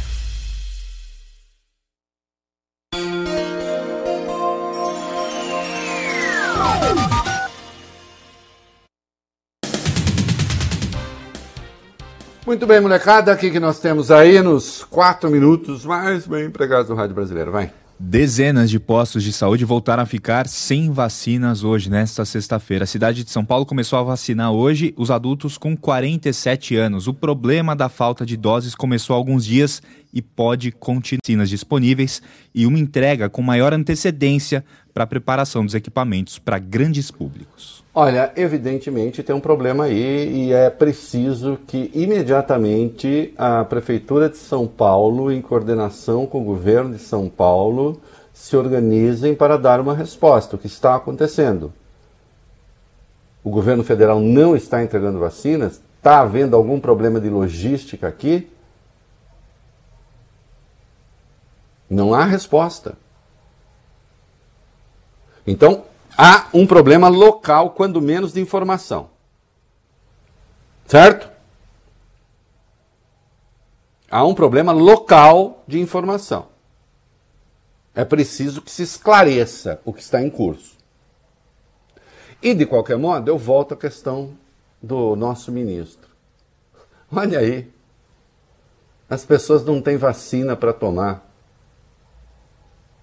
[12.45, 16.95] Muito bem, molecada, aqui que nós temos aí nos quatro minutos mais bem empregados do
[16.95, 17.51] Rádio Brasileiro.
[17.51, 17.71] Vai.
[17.99, 22.83] Dezenas de postos de saúde voltaram a ficar sem vacinas hoje, nesta sexta-feira.
[22.83, 27.07] A cidade de São Paulo começou a vacinar hoje os adultos com 47 anos.
[27.07, 29.79] O problema da falta de doses começou há alguns dias
[30.11, 32.23] e pode continuar vacinas disponíveis
[32.55, 37.80] e uma entrega com maior antecedência para a preparação dos equipamentos para grandes públicos.
[37.93, 44.65] Olha, evidentemente tem um problema aí e é preciso que imediatamente a Prefeitura de São
[44.65, 48.01] Paulo, em coordenação com o governo de São Paulo,
[48.33, 50.55] se organizem para dar uma resposta.
[50.55, 51.73] O que está acontecendo?
[53.43, 55.81] O governo federal não está entregando vacinas?
[55.97, 58.49] Está havendo algum problema de logística aqui?
[61.89, 62.93] Não há resposta.
[65.45, 65.83] Então,
[66.17, 69.09] há um problema local, quando menos, de informação.
[70.85, 71.29] Certo?
[74.09, 76.47] Há um problema local de informação.
[77.95, 80.77] É preciso que se esclareça o que está em curso.
[82.41, 84.35] E, de qualquer modo, eu volto à questão
[84.81, 86.09] do nosso ministro.
[87.11, 87.71] Olha aí.
[89.09, 91.29] As pessoas não têm vacina para tomar.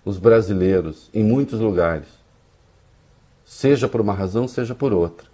[0.04, 2.17] Os brasileiros, em muitos lugares
[3.48, 5.26] seja por uma razão, seja por outra.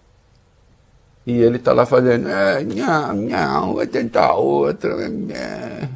[1.27, 4.95] E ele está lá falando, é, não, não, vou tentar outra.
[5.33, 5.89] É.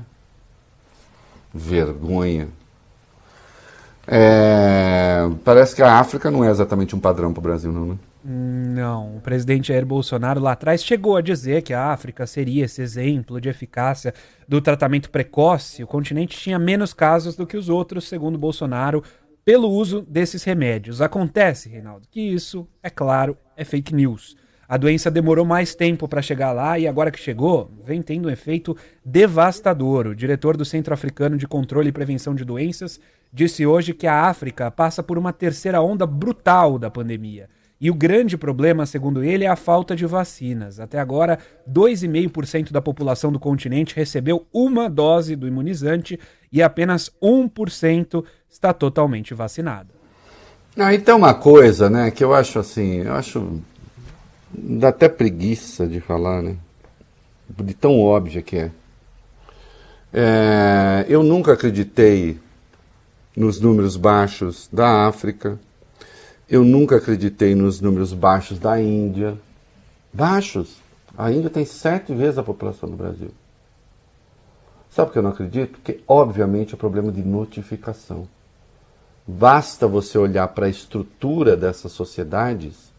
[1.55, 2.49] Vergonha.
[4.05, 7.99] É, parece que a África não é exatamente um padrão para o Brasil, não, né?
[8.25, 12.83] Não, o presidente Jair Bolsonaro lá atrás chegou a dizer que a África seria esse
[12.83, 14.13] exemplo de eficácia
[14.47, 15.85] do tratamento precoce.
[15.85, 19.05] O continente tinha menos casos do que os outros, segundo Bolsonaro,
[19.49, 21.01] pelo uso desses remédios.
[21.01, 24.37] Acontece, Reinaldo, que isso, é claro, é fake news.
[24.69, 28.31] A doença demorou mais tempo para chegar lá e agora que chegou, vem tendo um
[28.31, 30.09] efeito devastador.
[30.09, 33.01] O diretor do Centro Africano de Controle e Prevenção de Doenças
[33.33, 37.49] disse hoje que a África passa por uma terceira onda brutal da pandemia.
[37.81, 40.81] E o grande problema, segundo ele, é a falta de vacinas.
[40.81, 41.39] Até agora,
[41.71, 46.19] 2,5% da população do continente recebeu uma dose do imunizante
[46.53, 49.89] e apenas 1% está totalmente vacinada.
[50.77, 53.61] Ah, e tem uma coisa, né, que eu acho assim, eu acho
[54.53, 56.57] dá até preguiça de falar, né?
[57.49, 58.71] De tão óbvia que é.
[60.13, 61.07] é.
[61.09, 62.39] Eu nunca acreditei
[63.37, 65.59] nos números baixos da África.
[66.49, 69.37] Eu nunca acreditei nos números baixos da Índia.
[70.13, 70.77] Baixos.
[71.17, 73.31] A Índia tem sete vezes a população do Brasil.
[74.91, 75.73] Sabe por que eu não acredito?
[75.73, 78.27] Porque, obviamente, é problema de notificação.
[79.27, 82.91] Basta você olhar para a estrutura dessas sociedades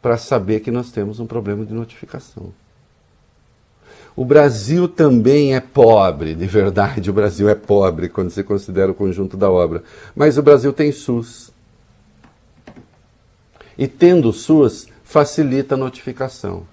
[0.00, 2.52] para saber que nós temos um problema de notificação.
[4.16, 8.94] O Brasil também é pobre, de verdade, o Brasil é pobre quando se considera o
[8.94, 9.82] conjunto da obra.
[10.14, 11.53] Mas o Brasil tem SUS.
[13.76, 16.64] E tendo SUS, facilita a notificação.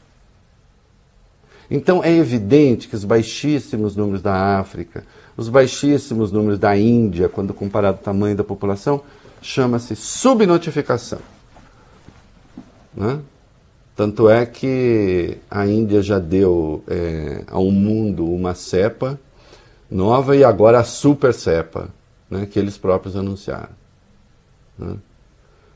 [1.70, 5.06] Então é evidente que os baixíssimos números da África,
[5.38, 9.02] os baixíssimos números da Índia, quando comparado ao tamanho da população,
[9.42, 11.20] chama-se subnotificação.
[12.94, 13.20] Né?
[13.96, 19.20] Tanto é que a Índia já deu é, ao mundo uma cepa
[19.90, 21.90] nova e agora a super cepa,
[22.30, 23.70] né, que eles próprios anunciaram.
[24.78, 24.96] Né?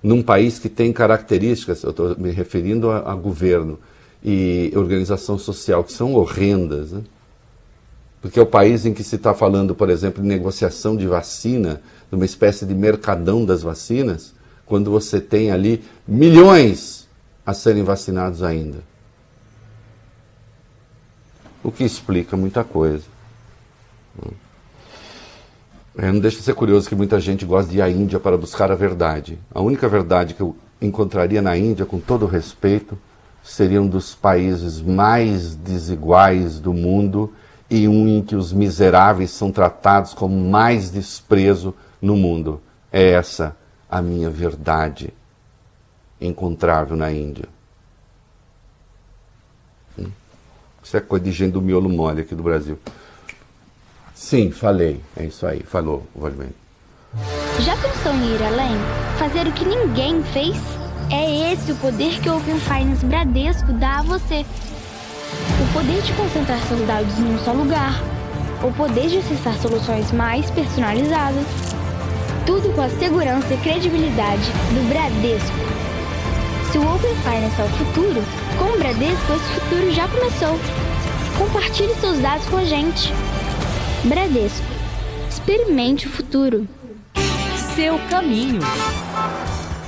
[0.06, 3.80] Num país que tem características, eu estou me referindo a, a, governo
[4.24, 6.92] e organização social, que são horrendas.
[6.92, 7.02] Né?
[8.22, 11.82] Porque é o país em que se está falando, por exemplo, de negociação de vacina,
[12.08, 17.08] de uma espécie de mercadão das vacinas, quando você tem ali milhões
[17.44, 18.84] a serem vacinados ainda.
[21.64, 23.06] O que explica muita coisa.
[25.98, 28.38] É, não deixa de ser curioso que muita gente gosta de ir à Índia para
[28.38, 29.40] buscar a verdade.
[29.54, 32.98] A única verdade que eu encontraria na Índia, com todo respeito,
[33.42, 37.34] seria um dos países mais desiguais do mundo
[37.70, 42.62] e um em que os miseráveis são tratados com mais desprezo no mundo.
[42.92, 43.56] É essa
[43.90, 45.14] a minha verdade
[46.20, 47.48] encontrável na Índia.
[49.98, 50.08] Hum?
[50.84, 52.78] Isso é coisa de gente do miolo mole aqui do Brasil.
[54.16, 55.02] Sim, falei.
[55.18, 55.62] É isso aí.
[55.62, 56.54] Falou, Valdemir.
[57.60, 58.76] Já pensou em ir além?
[59.20, 60.58] Fazer o que ninguém fez?
[61.12, 64.46] É esse o poder que o Open Finance Bradesco dá a você.
[65.62, 68.02] O poder de concentrar seus dados em um só lugar.
[68.64, 71.46] O poder de acessar soluções mais personalizadas.
[72.46, 75.76] Tudo com a segurança e credibilidade do Bradesco.
[76.72, 78.24] Se o Open Finance é o futuro,
[78.58, 80.60] com o Bradesco esse futuro já começou.
[81.38, 83.14] Compartilhe seus dados com a gente.
[84.06, 84.68] Bradesco.
[85.28, 86.68] Experimente o futuro.
[87.76, 88.60] Seu caminho.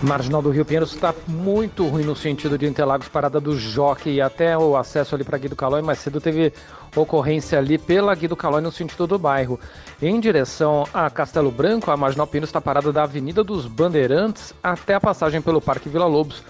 [0.02, 4.22] Marginal do Rio Pinheiros está muito ruim no sentido de Interlagos, parada do Jockey e
[4.22, 6.52] até o acesso ali para Guido Calói, mas cedo teve
[6.96, 9.60] ocorrência ali pela Guido Calói no sentido do bairro.
[10.02, 14.96] Em direção a Castelo Branco, a Marginal Pinheiros está parada da Avenida dos Bandeirantes até
[14.96, 16.42] a passagem pelo Parque Vila Lobos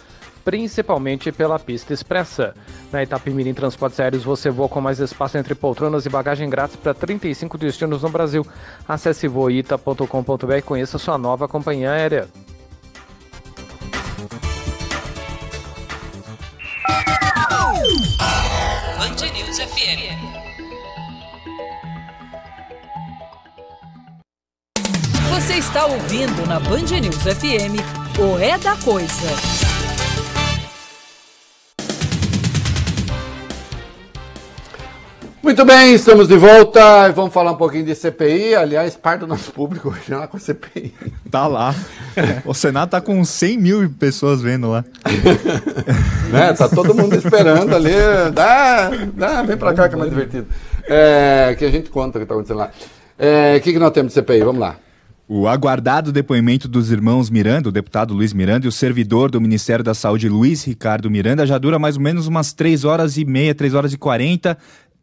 [0.48, 2.54] principalmente pela pista expressa.
[2.90, 6.94] Na Itapemirim Transportes Aéreos você voa com mais espaço entre poltronas e bagagem grátis para
[6.94, 8.48] 35 destinos no Brasil.
[8.88, 12.30] Acesse voita.com.br e conheça sua nova companhia aérea.
[18.98, 20.16] Band News FM.
[25.30, 27.82] Você está ouvindo na Band News FM
[28.18, 29.67] o É da Coisa.
[35.42, 37.12] Muito bem, estamos de volta.
[37.12, 38.56] Vamos falar um pouquinho de CPI.
[38.56, 40.94] Aliás, parte do nosso público hoje lá com a CPI.
[41.30, 41.76] Tá lá.
[42.44, 44.84] O Senado tá com 100 mil pessoas vendo lá.
[46.32, 46.54] né?
[46.54, 47.94] Tá todo mundo esperando ali.
[48.34, 50.48] Dá, dá, vem pra cá que é mais divertido.
[50.88, 52.72] É, que a gente conta o que tá acontecendo lá.
[53.18, 54.44] É, o que, que nós temos de CPI?
[54.44, 54.78] Vamos lá.
[55.30, 59.84] O aguardado depoimento dos irmãos Miranda, o deputado Luiz Miranda, e o servidor do Ministério
[59.84, 63.54] da Saúde, Luiz Ricardo Miranda, já dura mais ou menos umas 3 horas e meia,
[63.54, 64.58] 3 horas e 40.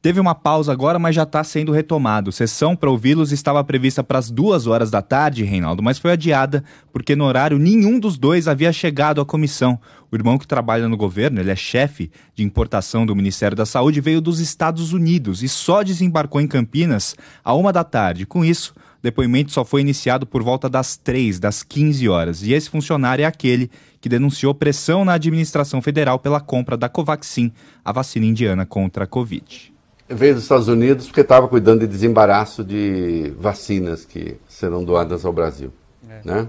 [0.04, 2.30] Teve uma pausa agora, mas já está sendo retomado.
[2.30, 6.62] Sessão para ouvi-los estava prevista para as duas horas da tarde, Reinaldo, mas foi adiada
[6.92, 9.80] porque no horário nenhum dos dois havia chegado à comissão.
[10.12, 14.02] O irmão que trabalha no governo, ele é chefe de importação do Ministério da Saúde,
[14.02, 18.26] veio dos Estados Unidos e só desembarcou em Campinas a uma da tarde.
[18.26, 22.42] Com isso, depoimento só foi iniciado por volta das três, das 15 horas.
[22.42, 23.70] E esse funcionário é aquele
[24.02, 27.50] que denunciou pressão na administração federal pela compra da Covaxin,
[27.82, 29.72] a vacina indiana contra a Covid
[30.08, 35.32] veio dos Estados Unidos porque estava cuidando de desembaraço de vacinas que serão doadas ao
[35.32, 35.72] Brasil.
[36.08, 36.20] É.
[36.24, 36.48] Né?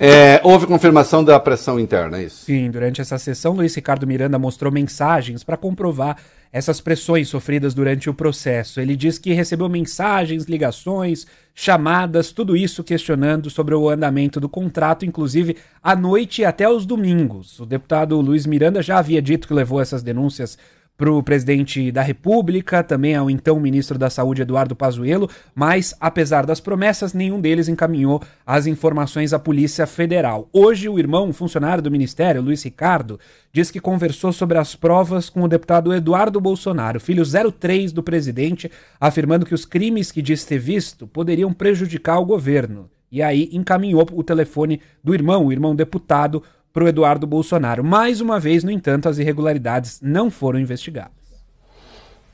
[0.00, 2.44] É, houve confirmação da pressão interna, é isso?
[2.44, 6.16] Sim, durante essa sessão, Luiz Ricardo Miranda mostrou mensagens para comprovar
[6.52, 8.80] essas pressões sofridas durante o processo.
[8.80, 15.04] Ele diz que recebeu mensagens, ligações, chamadas, tudo isso questionando sobre o andamento do contrato,
[15.04, 17.58] inclusive à noite e até os domingos.
[17.58, 20.56] O deputado Luiz Miranda já havia dito que levou essas denúncias
[20.98, 26.44] para o presidente da República, também ao então ministro da Saúde Eduardo Pazuello, mas apesar
[26.44, 30.48] das promessas, nenhum deles encaminhou as informações à Polícia Federal.
[30.52, 33.20] Hoje, o irmão, um funcionário do ministério, Luiz Ricardo,
[33.52, 38.68] diz que conversou sobre as provas com o deputado Eduardo Bolsonaro, filho 03 do presidente,
[39.00, 42.90] afirmando que os crimes que diz ter visto poderiam prejudicar o governo.
[43.10, 46.42] E aí encaminhou o telefone do irmão, o irmão deputado,
[46.72, 47.84] para o Eduardo Bolsonaro.
[47.84, 51.12] Mais uma vez, no entanto, as irregularidades não foram investigadas.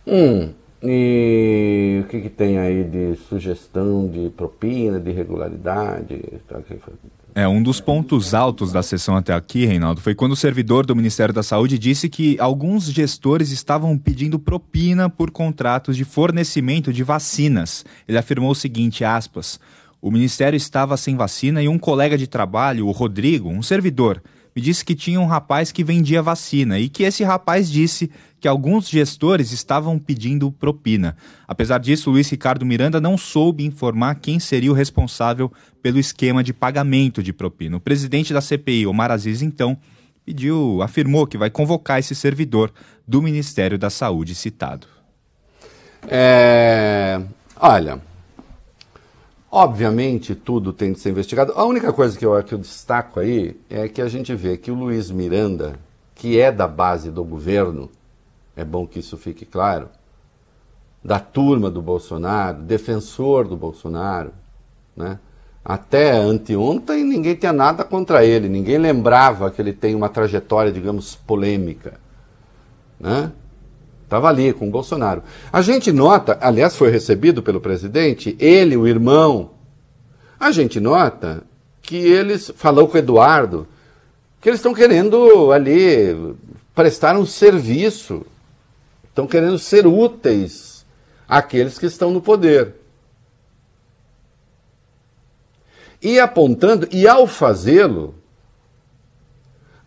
[0.07, 0.51] Hum,
[0.83, 6.21] e o que, que tem aí de sugestão de propina, de irregularidade?
[7.35, 10.95] É, um dos pontos altos da sessão até aqui, Reinaldo, foi quando o servidor do
[10.95, 17.03] Ministério da Saúde disse que alguns gestores estavam pedindo propina por contratos de fornecimento de
[17.03, 17.85] vacinas.
[18.07, 19.59] Ele afirmou o seguinte, aspas,
[20.05, 24.23] o Ministério estava sem vacina e um colega de trabalho, o Rodrigo, um servidor,
[24.55, 28.47] me disse que tinha um rapaz que vendia vacina e que esse rapaz disse que
[28.47, 31.17] alguns gestores estavam pedindo propina.
[31.49, 35.51] Apesar disso, Luiz Ricardo Miranda não soube informar quem seria o responsável
[35.83, 37.79] pelo esquema de pagamento de propina.
[37.79, 39.75] O presidente da CPI, Omar Aziz, então,
[40.23, 42.71] pediu, afirmou que vai convocar esse servidor
[43.09, 44.87] do Ministério da Saúde citado.
[46.07, 47.23] É,
[47.59, 47.99] olha,
[49.55, 51.53] obviamente tudo tem de ser investigado.
[51.55, 54.69] A única coisa que eu, que eu destaco aí é que a gente vê que
[54.69, 55.79] o Luiz Miranda,
[56.13, 57.89] que é da base do governo,
[58.57, 59.89] é bom que isso fique claro,
[61.05, 64.33] da turma do Bolsonaro, defensor do Bolsonaro,
[64.97, 65.21] né?
[65.65, 71.15] Até anteontem ninguém tinha nada contra ele, ninguém lembrava que ele tem uma trajetória, digamos,
[71.15, 71.95] polêmica.
[72.99, 73.31] Né?
[74.15, 75.25] Estava ali com o Bolsonaro.
[75.53, 79.51] A gente nota, aliás, foi recebido pelo presidente, ele, o irmão.
[80.39, 81.43] A gente nota
[81.83, 83.67] que eles, falou com o Eduardo,
[84.41, 86.37] que eles estão querendo ali
[86.73, 88.25] prestar um serviço,
[89.09, 90.87] estão querendo ser úteis
[91.27, 92.73] àqueles que estão no poder.
[96.01, 98.15] E apontando, e ao fazê-lo,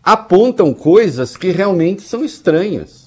[0.02, 2.97] apontam coisas que realmente são estranhas.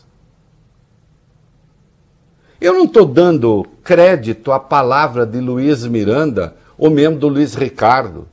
[2.62, 8.30] Eu não estou dando crédito à palavra de Luiz Miranda ou mesmo do Luiz Ricardo.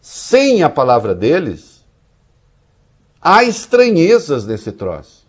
[0.00, 1.84] Sem a palavra deles,
[3.20, 5.24] há estranhezas nesse troço.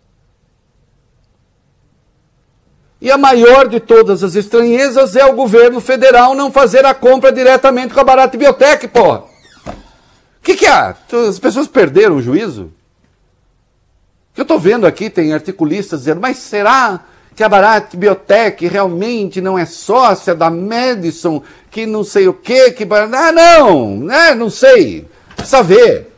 [3.00, 7.32] E a maior de todas as estranhezas é o governo federal não fazer a compra
[7.32, 9.24] diretamente com a Barata Biotech, porra.
[9.66, 10.96] O que, que há?
[11.28, 12.72] As pessoas perderam o juízo?
[14.36, 17.04] Eu estou vendo aqui, tem articulistas dizendo, mas será
[17.36, 22.72] que a Barat Biotech realmente não é sócia da Madison, que não sei o quê,
[22.72, 22.84] que...
[22.90, 24.34] Ah, não, né?
[24.34, 25.06] não sei.
[25.36, 26.10] Precisa ver.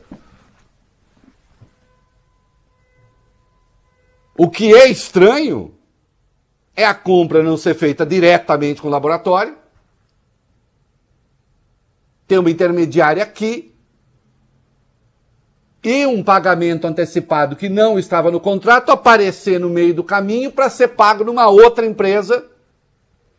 [4.36, 5.74] O que é estranho
[6.76, 9.56] é a compra não ser feita diretamente com o laboratório.
[12.28, 13.67] Tem uma intermediária aqui.
[15.88, 20.68] E um pagamento antecipado que não estava no contrato aparecer no meio do caminho para
[20.68, 22.44] ser pago numa outra empresa,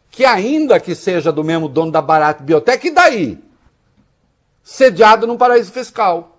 [0.09, 3.37] que ainda que seja do mesmo dono da Barat Biotech, e daí?
[4.63, 6.37] Sediado num paraíso fiscal.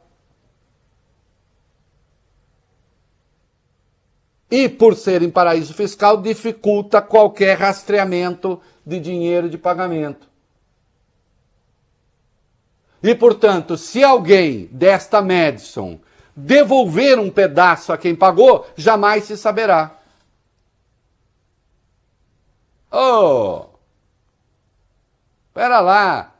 [4.51, 10.30] e, por ser em paraíso fiscal, dificulta qualquer rastreamento de dinheiro de pagamento.
[13.03, 15.99] E, portanto, se alguém desta Madison
[16.37, 19.99] devolver um pedaço a quem pagou, jamais se saberá.
[22.91, 23.67] Oh!
[25.55, 26.35] Pera lá!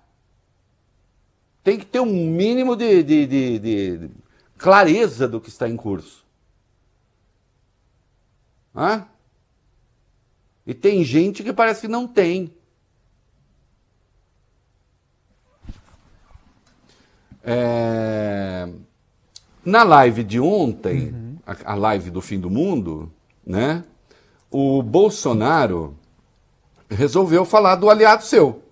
[1.63, 4.11] Tem que ter um mínimo de, de, de, de
[4.57, 6.25] clareza do que está em curso.
[8.75, 9.07] Hã?
[10.67, 12.55] E tem gente que parece que não tem.
[17.45, 18.69] É...
[19.65, 21.37] Na live de ontem, uhum.
[21.47, 23.13] a, a live do fim do mundo,
[23.47, 23.85] né?
[24.51, 25.95] O Bolsonaro
[26.89, 28.63] resolveu falar do aliado seu,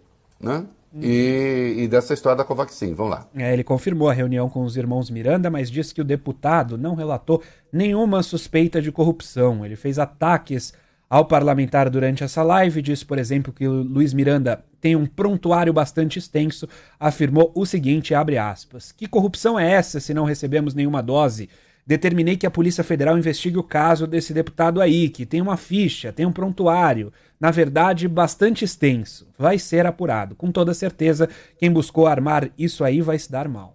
[0.41, 0.65] né?
[1.01, 2.95] E, e, dessa história da Covaxin.
[2.95, 3.27] Vamos lá.
[3.37, 6.95] É, ele confirmou a reunião com os irmãos Miranda, mas disse que o deputado não
[6.95, 9.65] relatou nenhuma suspeita de corrupção.
[9.65, 10.73] Ele fez ataques
[11.09, 16.19] ao parlamentar durante essa live, disse, por exemplo, que Luiz Miranda tem um prontuário bastante
[16.19, 16.69] extenso,
[17.01, 21.49] afirmou o seguinte, abre aspas, que corrupção é essa se não recebemos nenhuma dose?
[21.87, 26.13] Determinei que a Polícia Federal investigue o caso desse deputado aí, que tem uma ficha,
[26.13, 29.27] tem um prontuário, na verdade, bastante extenso.
[29.39, 30.35] Vai ser apurado.
[30.35, 33.75] Com toda certeza, quem buscou armar isso aí vai se dar mal.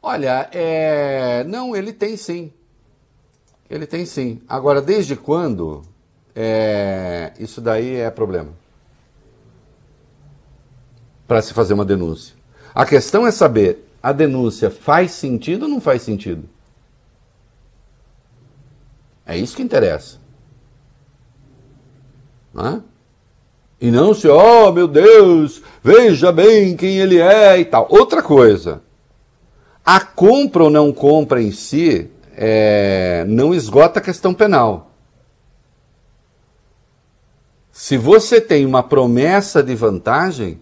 [0.00, 1.44] Olha, é...
[1.44, 2.50] não, ele tem sim.
[3.68, 4.40] Ele tem sim.
[4.48, 5.82] Agora, desde quando
[6.34, 7.32] é...
[7.38, 8.50] isso daí é problema?
[11.26, 12.34] Para se fazer uma denúncia.
[12.74, 16.48] A questão é saber, a denúncia faz sentido ou não faz sentido?
[19.26, 20.18] É isso que interessa.
[22.52, 22.82] Não é?
[23.80, 27.86] E não se, oh meu Deus, veja bem quem ele é e tal.
[27.90, 28.82] Outra coisa,
[29.84, 34.93] a compra ou não compra em si é, não esgota a questão penal.
[37.74, 40.60] Se você tem uma promessa de vantagem,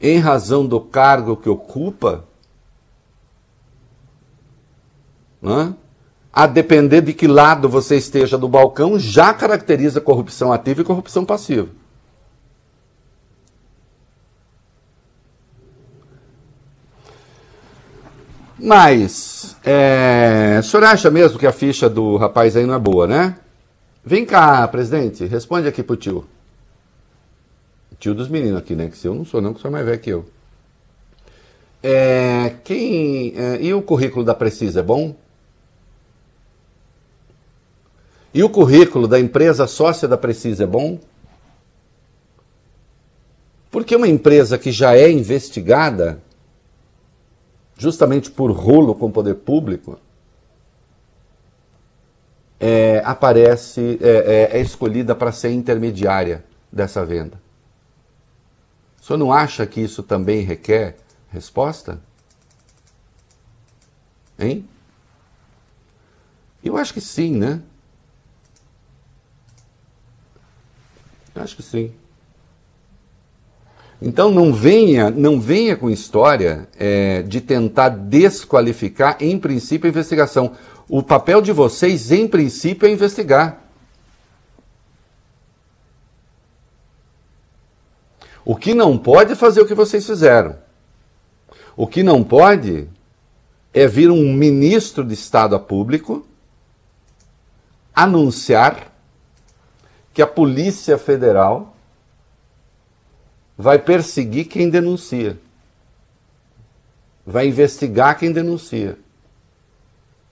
[0.00, 2.24] em razão do cargo que ocupa,
[5.40, 5.74] não é?
[6.32, 11.26] a depender de que lado você esteja do balcão, já caracteriza corrupção ativa e corrupção
[11.26, 11.68] passiva.
[18.58, 23.06] Mas, é, o senhor acha mesmo que a ficha do rapaz aí não é boa,
[23.06, 23.38] né?
[24.08, 26.24] Vem cá, presidente, responde aqui pro tio.
[27.98, 28.88] Tio dos meninos aqui, né?
[28.88, 30.24] Que se eu não sou, não, que senhor é mais velho que eu.
[31.82, 35.14] É, quem, é, e o currículo da Precisa é bom?
[38.32, 40.98] E o currículo da empresa sócia da Precisa é bom?
[43.70, 46.18] Porque uma empresa que já é investigada,
[47.76, 49.98] justamente por rolo com o poder público,
[52.60, 57.40] é, aparece, é, é, é escolhida para ser intermediária dessa venda.
[59.00, 60.96] O senhor não acha que isso também requer
[61.30, 62.00] resposta?
[64.38, 64.68] Hein?
[66.62, 67.62] Eu acho que sim, né?
[71.34, 71.94] Eu acho que sim.
[74.00, 80.52] Então não venha, não venha com história é, de tentar desqualificar, em princípio, a investigação.
[80.88, 83.60] O papel de vocês, em princípio, é investigar.
[88.44, 90.56] O que não pode é fazer o que vocês fizeram.
[91.76, 92.88] O que não pode
[93.74, 96.26] é vir um ministro de Estado a público
[97.94, 98.92] anunciar
[100.14, 101.76] que a Polícia Federal
[103.58, 105.36] vai perseguir quem denuncia.
[107.26, 108.96] Vai investigar quem denuncia.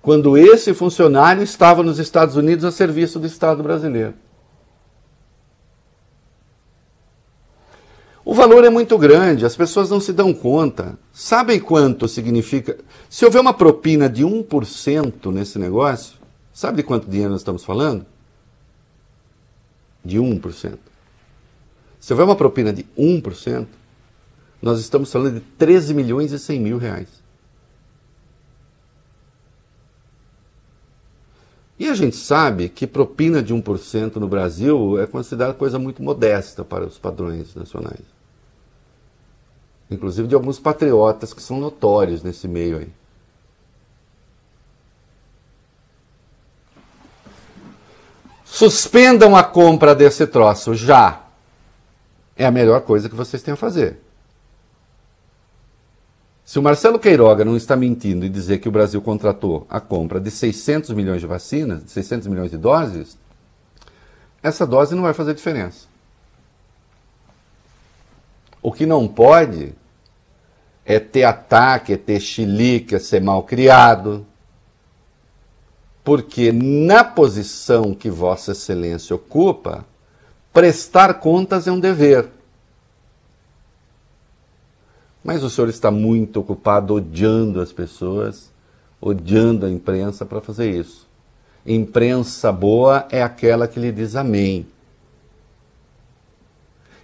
[0.00, 4.14] Quando esse funcionário estava nos Estados Unidos a serviço do Estado brasileiro.
[8.24, 10.96] O valor é muito grande, as pessoas não se dão conta.
[11.12, 12.78] Sabem quanto significa?
[13.10, 16.16] Se houver uma propina de 1% nesse negócio,
[16.52, 18.06] sabe de quanto dinheiro nós estamos falando?
[20.04, 20.78] De 1%.
[22.06, 23.66] Se houver uma propina de 1%,
[24.62, 27.08] nós estamos falando de 13 milhões e 100 mil reais.
[31.78, 36.64] E a gente sabe que propina de 1% no Brasil é considerada coisa muito modesta
[36.64, 38.16] para os padrões nacionais
[39.90, 42.88] inclusive de alguns patriotas que são notórios nesse meio aí.
[48.44, 51.25] Suspendam a compra desse troço já.
[52.36, 53.98] É a melhor coisa que vocês têm a fazer.
[56.44, 60.20] Se o Marcelo Queiroga não está mentindo e dizer que o Brasil contratou a compra
[60.20, 63.18] de 600 milhões de vacinas, 600 milhões de doses,
[64.40, 65.88] essa dose não vai fazer diferença.
[68.62, 69.74] O que não pode
[70.84, 74.24] é ter ataque, é ter chilique, é ser mal criado.
[76.04, 79.84] Porque na posição que Vossa Excelência ocupa,
[80.56, 82.30] prestar contas é um dever.
[85.22, 88.50] Mas o senhor está muito ocupado odiando as pessoas,
[88.98, 91.06] odiando a imprensa para fazer isso.
[91.66, 94.66] Imprensa boa é aquela que lhe diz amém.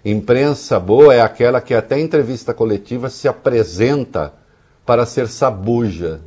[0.03, 4.33] Imprensa boa é aquela que até entrevista coletiva se apresenta
[4.83, 6.21] para ser sabuja.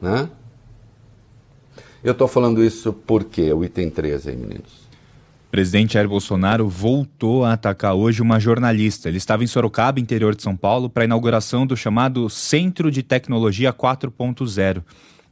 [0.00, 0.30] Né?
[2.04, 4.84] Eu estou falando isso porque o item 13 aí, meninos.
[5.48, 9.08] O presidente Jair Bolsonaro voltou a atacar hoje uma jornalista.
[9.08, 13.02] Ele estava em Sorocaba, interior de São Paulo, para a inauguração do chamado Centro de
[13.02, 14.82] Tecnologia 4.0.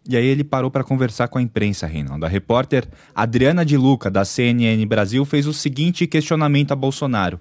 [0.08, 2.24] E aí ele parou para conversar com a imprensa, Reinaldo.
[2.24, 7.38] A repórter Adriana de Luca, da CNN Brasil, fez o seguinte questionamento a Bolsonaro.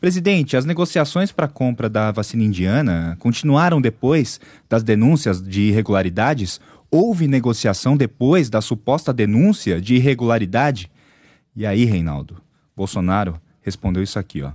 [0.00, 6.60] Presidente, as negociações para a compra da vacina indiana continuaram depois das denúncias de irregularidades?
[6.96, 10.88] Houve negociação depois da suposta denúncia de irregularidade?
[11.56, 12.40] E aí, Reinaldo,
[12.76, 14.52] Bolsonaro respondeu isso aqui, ó.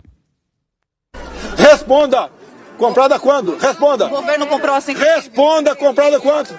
[1.58, 2.32] Responda!
[2.78, 3.58] Comprada quando?
[3.58, 4.06] Responda!
[4.06, 4.94] O governo comprou assim.
[4.94, 5.76] Responda!
[5.76, 6.58] Comprada quanto?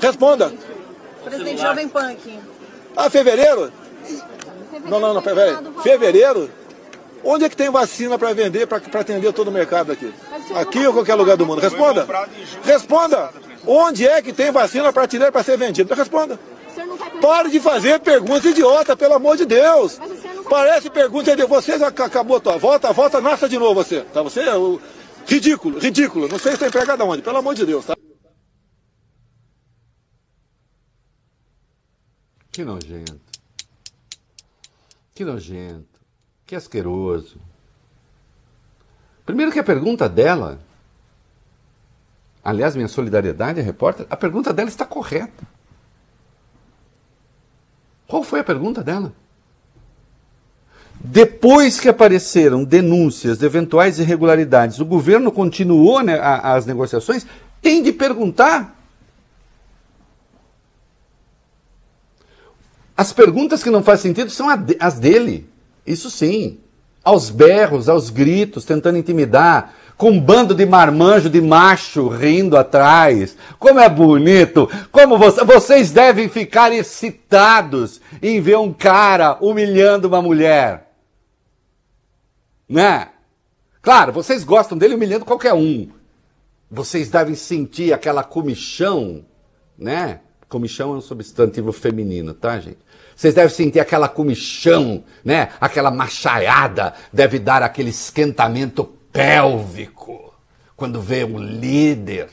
[0.00, 0.50] Responda.
[1.22, 2.38] Presidente Jovem Pan aqui.
[2.96, 3.70] Ah, fevereiro?
[4.88, 5.58] Não, não, não, peraí.
[5.82, 6.48] Fevereiro?
[7.22, 10.10] Onde é que tem vacina para vender, para atender todo o mercado aqui?
[10.56, 11.60] Aqui ou qualquer lugar do mundo?
[11.60, 12.06] Responda.
[12.64, 13.41] Responda.
[13.66, 15.94] Onde é que tem vacina para tirar para ser vendida?
[15.94, 16.38] Responda.
[17.20, 20.00] Pare de fazer perguntas idiota, pelo amor de Deus.
[20.48, 24.00] Parece pergunta de vocês, acabou a tua volta, volta, nasça de novo você.
[24.02, 24.22] Tá?
[24.22, 24.80] Você é o...
[25.26, 26.28] ridículo, ridículo.
[26.28, 27.96] Não sei se está empregado aonde, pelo amor de Deus, tá?
[32.50, 33.20] Que nojento.
[35.14, 36.00] Que nojento.
[36.44, 37.40] Que asqueroso.
[39.24, 40.60] Primeiro que a pergunta dela,
[42.44, 45.44] aliás, minha solidariedade à repórter, a pergunta dela está correta.
[48.06, 49.12] Qual foi a pergunta dela?
[51.00, 57.26] Depois que apareceram denúncias de eventuais irregularidades, o governo continuou né, as negociações,
[57.60, 58.76] tem de perguntar
[62.96, 64.46] As perguntas que não fazem sentido são
[64.78, 65.48] as dele.
[65.86, 66.58] Isso sim.
[67.02, 73.36] Aos berros, aos gritos, tentando intimidar, com um bando de marmanjo, de macho rindo atrás.
[73.56, 74.68] Como é bonito!
[74.90, 80.90] Como você, vocês devem ficar excitados em ver um cara humilhando uma mulher.
[82.68, 83.10] Né?
[83.80, 85.88] Claro, vocês gostam dele humilhando qualquer um.
[86.68, 89.24] Vocês devem sentir aquela comichão,
[89.78, 90.18] né?
[90.48, 92.78] Comichão é um substantivo feminino, tá, gente?
[93.14, 95.50] Vocês devem sentir aquela comichão, né?
[95.60, 100.32] Aquela machaiada, deve dar aquele esquentamento pélvico
[100.76, 102.28] quando vê um líder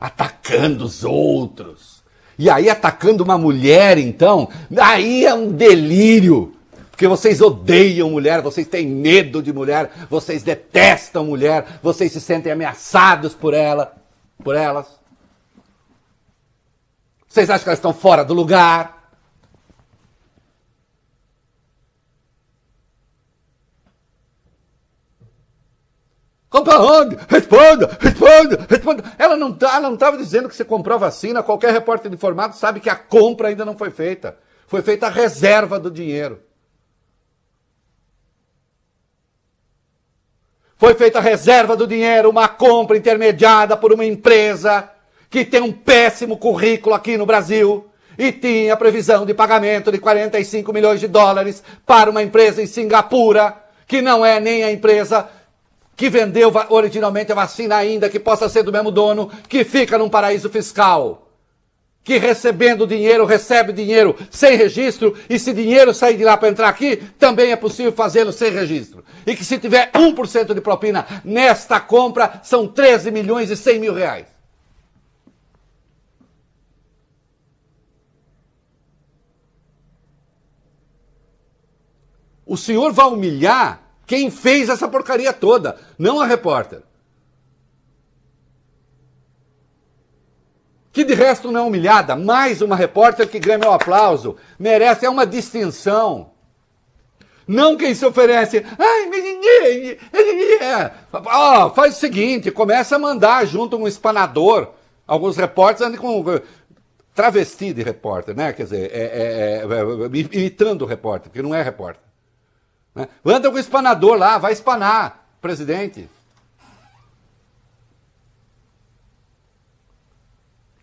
[0.00, 2.02] atacando os outros.
[2.38, 6.54] E aí atacando uma mulher, então, aí é um delírio.
[6.90, 12.52] Porque vocês odeiam mulher, vocês têm medo de mulher, vocês detestam mulher, vocês se sentem
[12.52, 13.94] ameaçados por ela,
[14.42, 14.86] por elas.
[17.28, 18.99] Vocês acham que elas estão fora do lugar?
[26.50, 27.16] Compra onde?
[27.28, 29.04] Responda, responda, responda.
[29.16, 31.44] Ela não tá, ela não estava dizendo que você comprou vacina.
[31.44, 34.36] Qualquer repórter informado sabe que a compra ainda não foi feita.
[34.66, 36.40] Foi feita a reserva do dinheiro.
[40.76, 44.90] Foi feita a reserva do dinheiro, uma compra intermediada por uma empresa
[45.28, 47.88] que tem um péssimo currículo aqui no Brasil
[48.18, 53.54] e tinha previsão de pagamento de 45 milhões de dólares para uma empresa em Singapura,
[53.86, 55.28] que não é nem a empresa
[56.00, 60.08] que vendeu originalmente a vacina ainda, que possa ser do mesmo dono, que fica num
[60.08, 61.28] paraíso fiscal.
[62.02, 66.70] Que recebendo dinheiro, recebe dinheiro sem registro, e se dinheiro sair de lá para entrar
[66.70, 69.04] aqui, também é possível fazê-lo sem registro.
[69.26, 73.92] E que se tiver 1% de propina nesta compra, são 13 milhões e 100 mil
[73.92, 74.26] reais.
[82.46, 86.82] O senhor vai humilhar quem fez essa porcaria toda, não a repórter.
[90.90, 95.08] Que de resto não é humilhada, mais uma repórter que ganha meu aplauso, merece, é
[95.08, 96.32] uma distinção.
[97.46, 100.00] Não quem se oferece, ai,
[100.60, 100.92] é.
[101.12, 104.72] oh, faz o seguinte, começa a mandar junto um espanador.
[105.06, 106.40] Alguns repórteres andam com
[107.14, 108.52] travesti de repórter, né?
[108.52, 112.09] Quer dizer, é, é, é, imitando o repórter, porque não é repórter.
[113.00, 113.08] Né?
[113.24, 116.08] Anda com o espanador lá, vai espanar, presidente.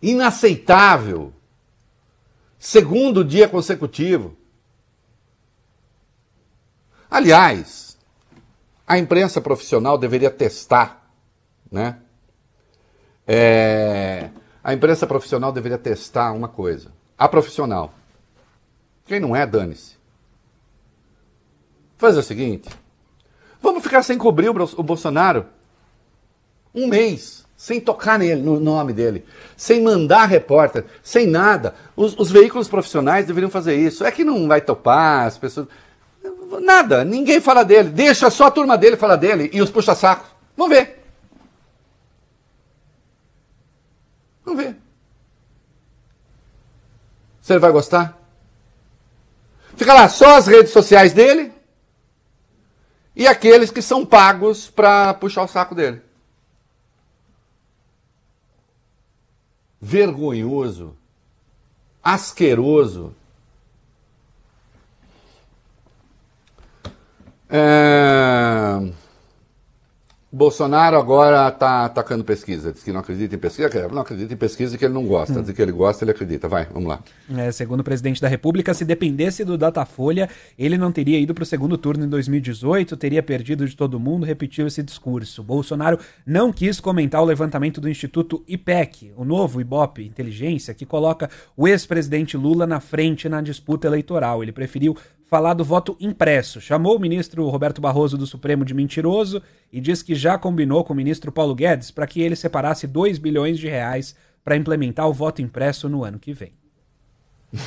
[0.00, 1.32] Inaceitável.
[2.58, 4.36] Segundo dia consecutivo.
[7.10, 7.96] Aliás,
[8.86, 11.10] a imprensa profissional deveria testar,
[11.70, 11.98] né?
[13.26, 14.30] É,
[14.64, 16.90] a imprensa profissional deveria testar uma coisa.
[17.16, 17.92] A profissional.
[19.04, 19.97] Quem não é, dane-se.
[21.98, 22.70] Fazer o seguinte:
[23.60, 25.46] vamos ficar sem cobrir o Bolsonaro
[26.74, 29.24] um mês, sem tocar nele, no nome dele,
[29.56, 31.74] sem mandar repórter, sem nada.
[31.96, 34.04] Os, os veículos profissionais deveriam fazer isso.
[34.04, 35.66] É que não vai topar, as pessoas.
[36.62, 37.90] Nada, ninguém fala dele.
[37.90, 40.28] Deixa só a turma dele falar dele e os puxa-sacos.
[40.56, 41.04] Vamos ver.
[44.44, 44.76] Vamos ver.
[47.40, 48.16] Você vai gostar?
[49.76, 51.57] Fica lá só as redes sociais dele
[53.18, 56.00] e aqueles que são pagos para puxar o saco dele.
[59.80, 60.96] Vergonhoso,
[62.00, 63.12] asqueroso.
[67.50, 68.92] É...
[70.30, 72.70] Bolsonaro agora está atacando pesquisa.
[72.70, 73.88] Diz que não acredita em pesquisa.
[73.88, 75.38] Não acredita em pesquisa que ele não gosta.
[75.38, 75.42] Hum.
[75.42, 76.46] Diz que ele gosta, ele acredita.
[76.46, 77.00] Vai, vamos lá.
[77.34, 81.44] É, segundo o presidente da República, se dependesse do Datafolha, ele não teria ido para
[81.44, 85.42] o segundo turno em 2018, teria perdido de todo mundo, repetiu esse discurso.
[85.42, 91.30] Bolsonaro não quis comentar o levantamento do Instituto IPEC, o novo IBOP Inteligência, que coloca
[91.56, 94.42] o ex-presidente Lula na frente na disputa eleitoral.
[94.42, 94.94] Ele preferiu
[95.28, 96.60] falar do voto impresso.
[96.60, 100.92] Chamou o ministro Roberto Barroso do Supremo de mentiroso e diz que já combinou com
[100.92, 105.12] o ministro Paulo Guedes para que ele separasse 2 bilhões de reais para implementar o
[105.12, 106.52] voto impresso no ano que vem.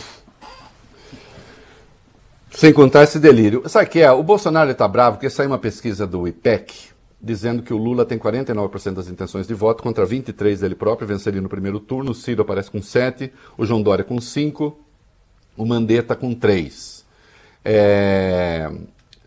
[2.49, 3.64] Sem contar esse delírio.
[3.70, 4.12] Sabe o que é?
[4.12, 6.91] O Bolsonaro está bravo porque saiu uma pesquisa do IPEC
[7.22, 11.39] dizendo que o Lula tem 49% das intenções de voto contra 23% dele próprio, venceria
[11.39, 12.12] no primeiro turno.
[12.12, 14.74] O Ciro aparece com 7%, o João Dória com 5%,
[15.55, 17.01] o Mandetta com 3%.
[17.64, 18.70] É,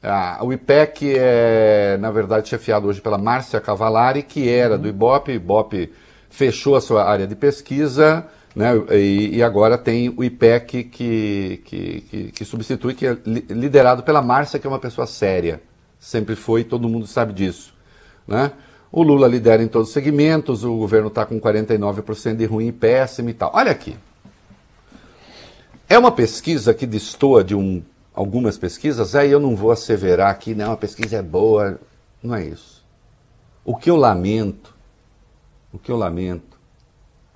[0.02, 5.32] a, o IPEC é, na verdade, chefiado hoje pela Márcia Cavalari, que era do IBOP.
[5.32, 5.92] O IBOP
[6.28, 12.04] fechou a sua área de pesquisa, né, e, e agora tem o IPEC que, que,
[12.10, 15.62] que, que, substitui, que é liderado pela Márcia, que é uma pessoa séria.
[15.98, 17.72] Sempre foi, todo mundo sabe disso.
[18.26, 18.52] Né?
[18.92, 22.72] O Lula lidera em todos os segmentos, o governo está com 49% de ruim e
[22.72, 23.50] péssimo e tal.
[23.54, 23.96] Olha aqui.
[25.88, 27.82] É uma pesquisa que destoa de um,
[28.14, 31.80] algumas pesquisas, aí eu não vou asseverar que não, a pesquisa é boa.
[32.22, 32.84] Não é isso.
[33.64, 34.74] O que eu lamento,
[35.72, 36.58] o que eu lamento,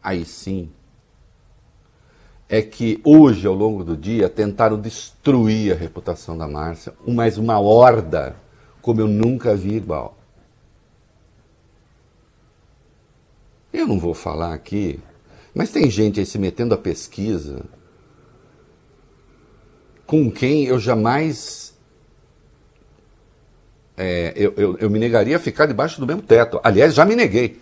[0.03, 0.71] aí sim,
[2.49, 7.59] é que hoje, ao longo do dia, tentaram destruir a reputação da Márcia, mais uma
[7.59, 8.37] horda
[8.81, 10.17] como eu nunca vi igual.
[13.71, 14.99] Eu não vou falar aqui,
[15.55, 17.67] mas tem gente aí se metendo a pesquisa
[20.09, 21.77] com quem eu jamais.
[23.95, 26.59] É, eu, eu, eu me negaria a ficar debaixo do mesmo teto.
[26.65, 27.61] Aliás, já me neguei.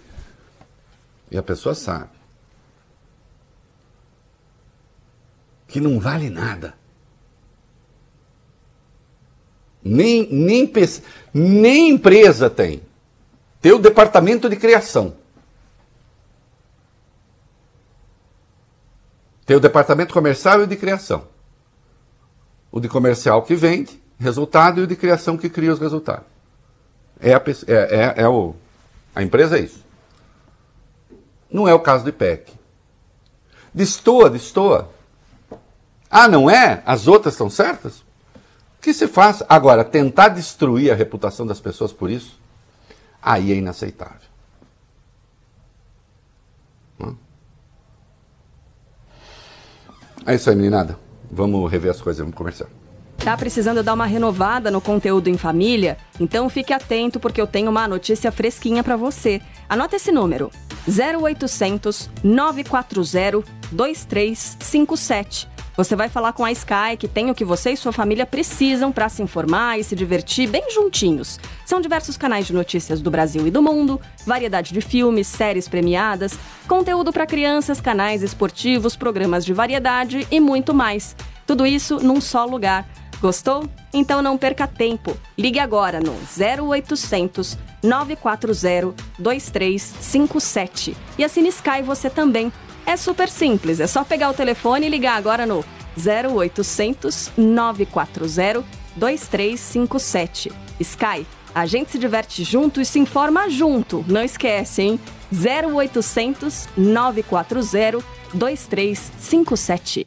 [1.29, 2.11] E a pessoa sabe.
[5.67, 6.75] Que não vale nada.
[9.83, 10.73] Nem, nem,
[11.35, 12.81] nem empresa tem.
[13.61, 15.17] Tem o departamento de criação.
[19.45, 21.35] Tem o departamento comercial e de criação.
[22.71, 26.27] O de comercial que vende resultado e o de criação que cria os resultados.
[27.21, 28.55] É a, é, é, é o,
[29.15, 29.85] a empresa é isso.
[31.51, 32.53] Não é o caso do IPEC.
[33.73, 34.91] Destoa, destoa.
[36.11, 36.83] Ah, não é?
[36.85, 38.01] As outras estão certas?
[38.01, 39.43] O que se faz?
[39.49, 42.39] Agora, tentar destruir a reputação das pessoas por isso,
[43.23, 44.27] aí é inaceitável.
[50.27, 50.99] É isso aí, meninada.
[51.31, 52.67] Vamos rever as coisas, vamos começar.
[53.19, 55.97] Tá precisando dar uma renovada no conteúdo em família?
[56.21, 59.41] Então fique atento porque eu tenho uma notícia fresquinha para você.
[59.69, 60.51] Anota esse número:
[60.87, 65.56] 0800 940 2357.
[65.77, 68.91] Você vai falar com a Sky, que tem o que você e sua família precisam
[68.91, 71.39] para se informar e se divertir bem juntinhos.
[71.67, 76.39] São diversos canais de notícias do Brasil e do mundo, variedade de filmes, séries premiadas,
[76.67, 81.15] conteúdo para crianças, canais esportivos, programas de variedade e muito mais.
[81.47, 82.89] Tudo isso num só lugar.
[83.21, 83.69] Gostou?
[83.93, 85.17] Então não perca tempo.
[85.37, 92.51] Ligue agora no 0800 940 2357 e assine Sky você também.
[92.87, 95.65] É super simples, é só pegar o telefone e ligar agora no
[95.99, 98.65] 0800 940
[98.95, 100.53] 2357.
[100.79, 104.05] Sky, a gente se diverte junto e se informa junto.
[104.07, 105.01] Não esquece, hein?
[105.33, 110.07] 0800 940 2357.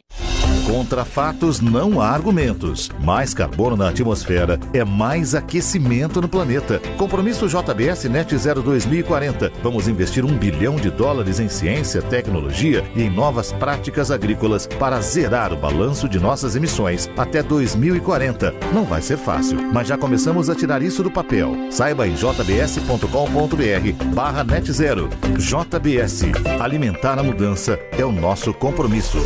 [0.66, 2.90] Contra fatos não há argumentos.
[3.00, 6.80] Mais carbono na atmosfera é mais aquecimento no planeta.
[6.96, 9.52] Compromisso JBS Net Zero 2040.
[9.62, 15.00] Vamos investir um bilhão de dólares em ciência, tecnologia e em novas práticas agrícolas para
[15.00, 18.54] zerar o balanço de nossas emissões até 2040.
[18.72, 21.54] Não vai ser fácil, mas já começamos a tirar isso do papel.
[21.70, 25.08] Saiba em jbs.com.br barra net zero.
[25.36, 26.22] JBS.
[26.60, 29.18] Alimentar a mudança é o nosso compromisso.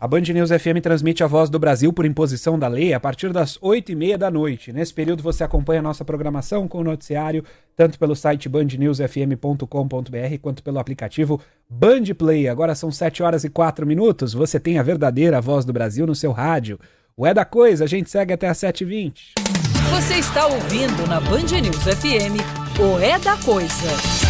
[0.00, 3.32] A Band News FM transmite a voz do Brasil por imposição da lei a partir
[3.32, 4.72] das 8 e meia da noite.
[4.72, 7.42] Nesse período você acompanha a nossa programação com o noticiário,
[7.74, 12.46] tanto pelo site bandnewsfm.com.br quanto pelo aplicativo Band Play.
[12.48, 14.32] Agora são 7 horas e 4 minutos.
[14.32, 16.78] Você tem a verdadeira voz do Brasil no seu rádio.
[17.16, 19.32] O É da Coisa, a gente segue até às 7h20.
[19.90, 22.38] Você está ouvindo na Band News FM
[22.78, 24.27] o É da Coisa.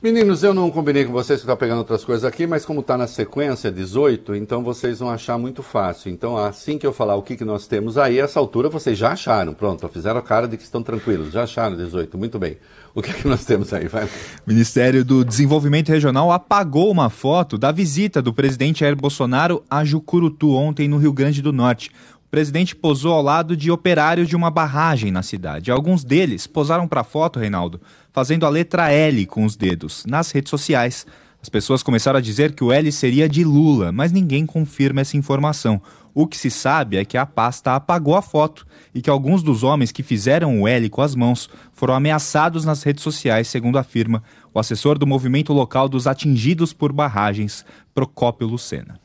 [0.00, 3.08] Meninos, eu não combinei com vocês tá pegando outras coisas aqui, mas como está na
[3.08, 6.12] sequência 18, então vocês vão achar muito fácil.
[6.12, 9.10] Então, assim que eu falar o que, que nós temos aí, essa altura vocês já
[9.10, 9.52] acharam.
[9.52, 11.32] Pronto, fizeram a cara de que estão tranquilos.
[11.32, 12.58] Já acharam 18, muito bem.
[12.94, 13.88] O que, que nós temos aí?
[13.88, 14.08] Vai.
[14.46, 20.52] Ministério do Desenvolvimento Regional apagou uma foto da visita do presidente Jair Bolsonaro a Jucurutu
[20.52, 21.90] ontem no Rio Grande do Norte.
[22.28, 25.72] O presidente posou ao lado de operários de uma barragem na cidade.
[25.72, 27.80] Alguns deles posaram para a foto, Reinaldo,
[28.18, 31.06] fazendo a letra L com os dedos nas redes sociais.
[31.40, 35.16] As pessoas começaram a dizer que o L seria de Lula, mas ninguém confirma essa
[35.16, 35.80] informação.
[36.12, 39.62] O que se sabe é que a pasta apagou a foto e que alguns dos
[39.62, 44.20] homens que fizeram o L com as mãos foram ameaçados nas redes sociais, segundo afirma
[44.52, 47.64] o assessor do movimento local dos atingidos por barragens,
[47.94, 48.98] Procópio Lucena.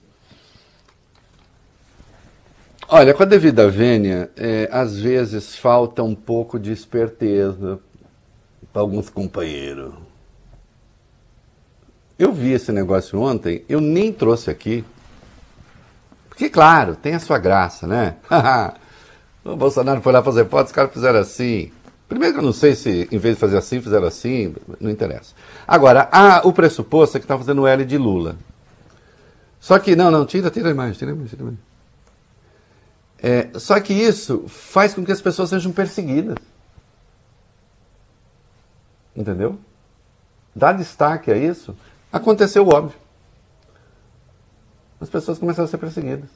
[2.87, 7.79] Olha, com a devida vênia, é, às vezes falta um pouco de esperteza
[8.73, 9.93] para alguns companheiros.
[12.17, 14.83] Eu vi esse negócio ontem, eu nem trouxe aqui.
[16.27, 18.15] Porque, claro, tem a sua graça, né?
[19.45, 21.71] o Bolsonaro foi lá fazer foto, os caras fizeram assim.
[22.09, 25.35] Primeiro que eu não sei se, em vez de fazer assim, fizeram assim, não interessa.
[25.67, 28.35] Agora, ah, o pressuposto é que está fazendo L de Lula.
[29.59, 31.59] Só que, não, não, tira, tira a imagem, tira a imagem, tira a imagem.
[33.25, 36.35] É, só que isso faz com que as pessoas sejam perseguidas.
[39.15, 39.59] Entendeu?
[40.55, 41.75] Dá destaque a isso.
[42.11, 42.97] Aconteceu o óbvio.
[44.99, 46.29] As pessoas começaram a ser perseguidas.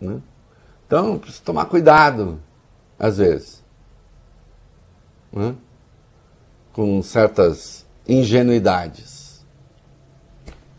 [0.00, 0.20] Né?
[0.86, 2.40] Então, precisa tomar cuidado,
[2.98, 3.62] às vezes.
[5.32, 5.54] Né?
[6.72, 9.44] Com certas ingenuidades.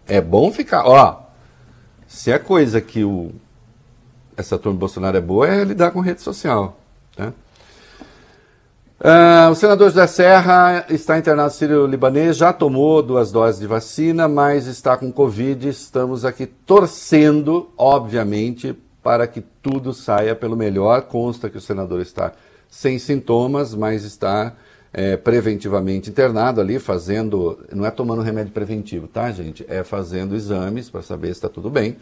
[0.06, 0.86] É bom ficar.
[0.86, 1.24] Ó,
[2.08, 3.32] se é coisa que o
[4.36, 6.80] essa turma Bolsonaro é boa é lidar com rede social.
[7.18, 7.34] Né?
[9.04, 14.66] Uh, o senador José Serra está internado sírio-libanês, já tomou duas doses de vacina, mas
[14.66, 15.68] está com Covid.
[15.68, 18.74] Estamos aqui torcendo, obviamente,
[19.04, 21.02] para que tudo saia pelo melhor.
[21.02, 22.32] Consta que o senador está
[22.70, 24.54] sem sintomas, mas está
[24.94, 27.60] é, preventivamente internado ali, fazendo.
[27.74, 29.66] Não é tomando remédio preventivo, tá, gente?
[29.68, 31.98] É fazendo exames para saber se está tudo bem.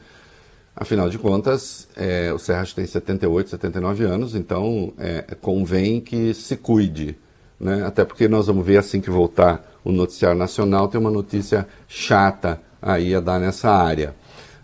[0.76, 6.56] Afinal de contas, é, o Serra tem 78, 79 anos, então é, convém que se
[6.56, 7.18] cuide.
[7.60, 7.86] Né?
[7.86, 12.60] Até porque nós vamos ver assim que voltar o noticiário nacional, tem uma notícia chata
[12.82, 14.16] aí a dar nessa área.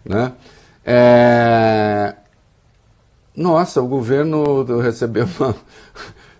[0.03, 0.31] Né?
[0.85, 2.15] É...
[3.35, 5.55] Nossa, o governo recebeu uma,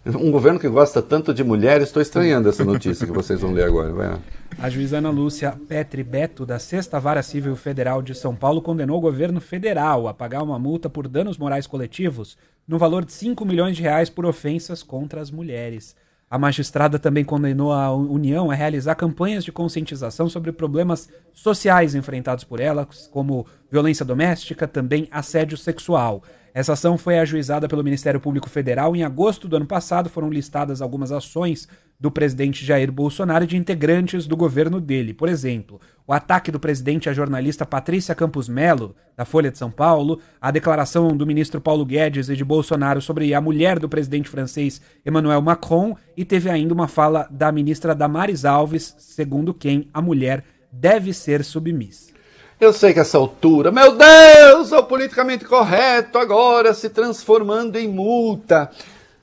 [0.18, 3.66] um governo que gosta tanto de mulheres, estou estranhando essa notícia que vocês vão ler
[3.66, 3.92] agora.
[3.92, 4.18] Vai
[4.60, 8.98] A juíza Ana Lúcia Petri Beto, da Sexta Vara Civil Federal de São Paulo, condenou
[8.98, 12.36] o governo federal a pagar uma multa por danos morais coletivos
[12.68, 15.96] no valor de 5 milhões de reais por ofensas contra as mulheres.
[16.28, 22.44] A magistrada também condenou a União a realizar campanhas de conscientização sobre problemas sociais enfrentados
[22.44, 26.24] por elas, como violência doméstica, também assédio sexual.
[26.52, 28.96] Essa ação foi ajuizada pelo Ministério Público Federal.
[28.96, 31.68] Em agosto do ano passado, foram listadas algumas ações
[32.00, 35.14] do presidente Jair Bolsonaro e de integrantes do governo dele.
[35.14, 39.72] Por exemplo, o ataque do presidente à jornalista Patrícia Campos Melo, da Folha de São
[39.72, 44.30] Paulo, a declaração do ministro Paulo Guedes e de Bolsonaro sobre a mulher do presidente
[44.30, 50.02] francês Emmanuel Macron, e teve ainda uma fala da ministra Damares Alves, segundo quem a
[50.02, 52.16] mulher deve ser submissa.
[52.60, 57.88] Eu sei que essa altura, meu Deus, é o politicamente correto agora se transformando em
[57.88, 58.72] multa.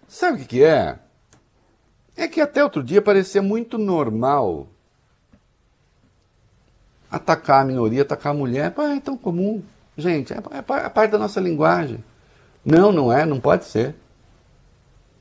[0.06, 0.98] Sabe o que, que é?
[2.16, 4.68] É que até outro dia parecia muito normal
[7.10, 8.72] atacar a minoria, atacar a mulher.
[8.72, 9.62] Pô, é tão comum.
[9.96, 12.02] Gente, é, é, é parte da nossa linguagem.
[12.64, 13.94] Não, não é, não pode ser.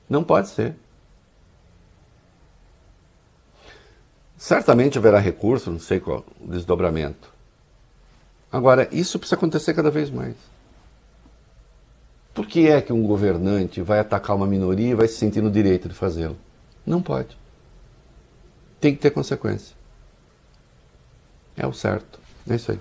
[0.10, 0.76] Não pode ser.
[4.38, 7.32] Certamente haverá recurso, não sei qual desdobramento.
[8.52, 10.36] Agora, isso precisa acontecer cada vez mais.
[12.34, 15.50] Por que é que um governante vai atacar uma minoria e vai se sentir no
[15.50, 16.36] direito de fazê-lo?
[16.86, 17.38] Não pode.
[18.80, 19.76] Tem que ter consequência.
[21.56, 22.20] É o certo.
[22.50, 22.80] É isso aí.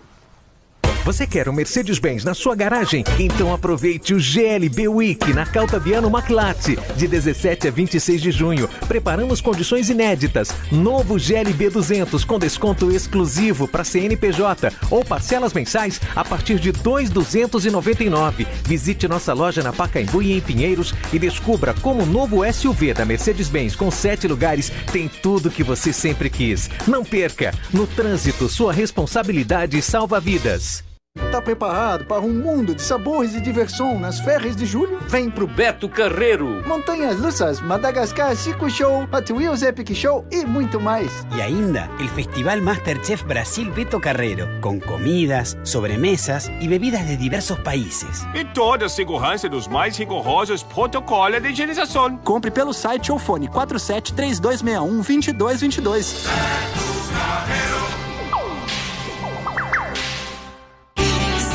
[1.05, 3.03] Você quer um Mercedes-Benz na sua garagem?
[3.19, 8.69] Então aproveite o GLB Week na Caltabiano Maclate, de 17 a 26 de junho.
[8.87, 10.55] Preparamos condições inéditas.
[10.71, 18.47] Novo GLB 200 com desconto exclusivo para CNPJ ou parcelas mensais a partir de 2,299.
[18.65, 23.05] Visite nossa loja na Pacaembu e em Pinheiros e descubra como o novo SUV da
[23.05, 26.71] Mercedes-Benz com 7 lugares tem tudo que você sempre quis.
[26.87, 27.53] Não perca!
[27.73, 30.92] No trânsito, sua responsabilidade salva vidas.
[31.33, 34.99] Tá preparado para um mundo de sabores e diversão nas férias de julho?
[35.09, 36.63] Vem pro Beto Carreiro!
[36.67, 41.27] Montanhas Russas, Madagascar Circo Show, Hot Wheels Epic Show e muito mais.
[41.35, 47.59] Y ainda, el Festival Masterchef Brasil Beto Carreiro, com comidas, sobremesas e bebidas de diversos
[47.61, 48.27] países.
[48.35, 52.17] E toda a segurança dos mais rigorosos protocolos de higienização.
[52.19, 56.27] Compre pelo site ou fone 47 3261 2222.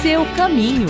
[0.02, 0.88] Seu caminho.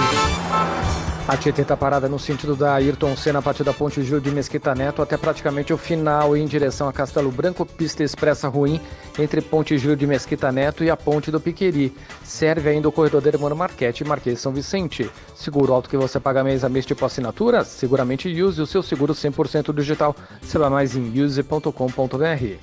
[1.27, 4.31] A Tietê está parada no sentido da Ayrton Senna a partir da Ponte Júlio de
[4.31, 8.79] Mesquita Neto até praticamente o final em direção a Castelo Branco, pista expressa ruim
[9.19, 11.93] entre Ponte Júlio de Mesquita Neto e a Ponte do Piqueri.
[12.23, 15.09] Serve ainda o corredor da Hermano Marquete e Marquês São Vicente.
[15.35, 17.65] Seguro alto que você paga mês a mês tipo assinatura?
[17.65, 20.15] Seguramente use o seu seguro 100% digital.
[20.41, 22.57] Saiba mais em use.com.br.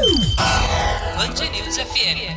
[0.00, 2.32] Band News FM.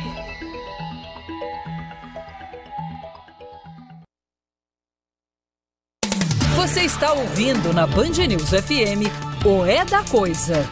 [6.56, 9.08] Você está ouvindo na Band News FM
[9.46, 10.68] o É da Coisa.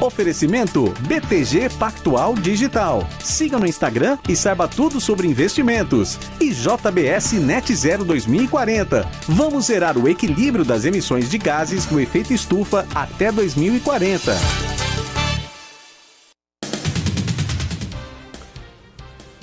[0.00, 3.04] Oferecimento BTG Pactual Digital.
[3.18, 6.16] Siga no Instagram e saiba tudo sobre investimentos.
[6.40, 9.04] E JBS Net Zero 2040.
[9.26, 14.85] Vamos zerar o equilíbrio das emissões de gases do efeito estufa até 2040.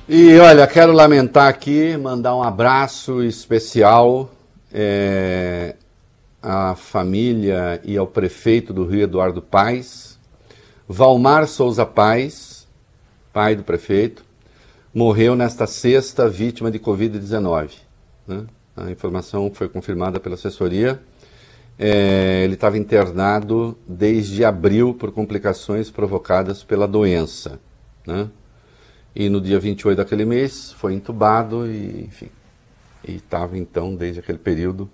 [0.07, 4.29] E olha, quero lamentar aqui, mandar um abraço especial
[4.69, 5.77] é,
[6.41, 10.19] à família e ao prefeito do Rio Eduardo Paes,
[10.89, 12.67] Valmar Souza Paes,
[13.31, 14.25] pai do prefeito,
[14.93, 17.69] morreu nesta sexta vítima de Covid-19.
[18.27, 18.45] Né?
[18.75, 21.01] A informação foi confirmada pela assessoria.
[21.79, 27.57] É, ele estava internado desde abril por complicações provocadas pela doença.
[28.05, 28.27] Né?
[29.15, 32.29] E no dia 28 daquele mês foi entubado e, enfim,
[33.07, 34.89] e estava então desde aquele período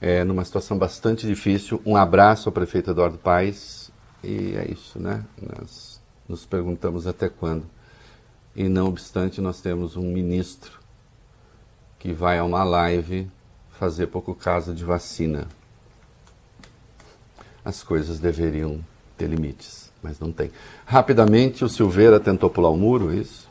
[0.00, 1.82] é, numa situação bastante difícil.
[1.84, 3.90] Um abraço ao prefeito Eduardo Paes
[4.22, 5.24] e é isso, né?
[5.40, 7.66] Nós nos perguntamos até quando.
[8.54, 10.78] E não obstante, nós temos um ministro
[11.98, 13.28] que vai a uma live
[13.72, 15.46] fazer pouco caso de vacina.
[17.64, 18.84] As coisas deveriam
[19.16, 20.50] ter limites, mas não tem.
[20.86, 23.47] Rapidamente, o Silveira tentou pular o muro, é isso?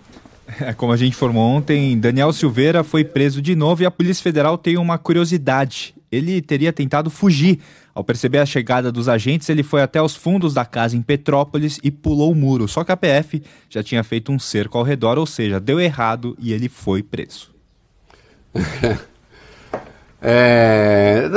[0.61, 4.24] É, como a gente informou ontem, Daniel Silveira foi preso de novo e a Polícia
[4.24, 5.94] Federal tem uma curiosidade.
[6.10, 7.60] Ele teria tentado fugir.
[7.94, 11.80] Ao perceber a chegada dos agentes, ele foi até os fundos da casa em Petrópolis
[11.84, 12.68] e pulou o muro.
[12.68, 16.38] Só que a PF já tinha feito um cerco ao redor, ou seja, deu errado
[16.40, 17.52] e ele foi preso.
[20.19, 21.30] É,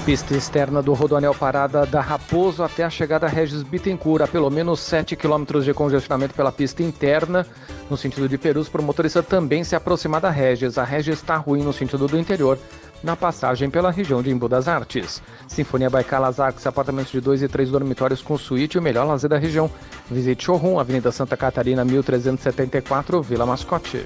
[0.04, 4.22] Pista externa do Rodoanel Parada da Raposo até a chegada Regis Bittencourt.
[4.22, 7.46] Há pelo menos 7 quilômetros de congestionamento pela pista interna.
[7.88, 10.78] No sentido de Perus, para o motorista também se aproximar da Regis.
[10.78, 12.58] A Regis está ruim no sentido do interior,
[13.04, 15.22] na passagem pela região de Embu das Artes.
[15.46, 19.38] Sinfonia Baikal Azax, apartamentos de 2 e 3 dormitórios com suíte, o melhor lazer da
[19.38, 19.70] região.
[20.10, 24.04] Visite Showroom, Avenida Santa Catarina, 1374, Vila Mascote.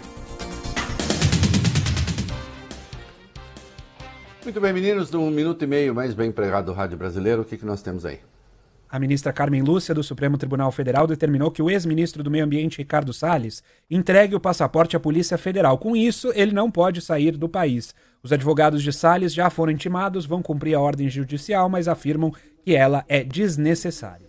[4.44, 7.56] Muito bem, meninos, num minuto e meio mais bem empregado do Rádio Brasileiro, o que,
[7.56, 8.18] que nós temos aí?
[8.90, 12.78] A ministra Carmen Lúcia, do Supremo Tribunal Federal, determinou que o ex-ministro do Meio Ambiente,
[12.78, 15.78] Ricardo Salles, entregue o passaporte à Polícia Federal.
[15.78, 17.94] Com isso, ele não pode sair do país.
[18.20, 22.32] Os advogados de Salles já foram intimados, vão cumprir a ordem judicial, mas afirmam
[22.64, 24.26] que ela é desnecessária.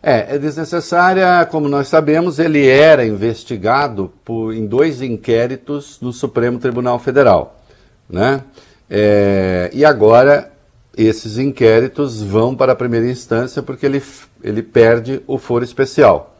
[0.00, 6.60] É, é desnecessária, como nós sabemos, ele era investigado por, em dois inquéritos no Supremo
[6.60, 7.60] Tribunal Federal.
[8.08, 8.42] Né?
[8.88, 10.52] É, e agora
[10.96, 14.02] esses inquéritos vão para a primeira instância porque ele,
[14.42, 16.36] ele perde o foro especial.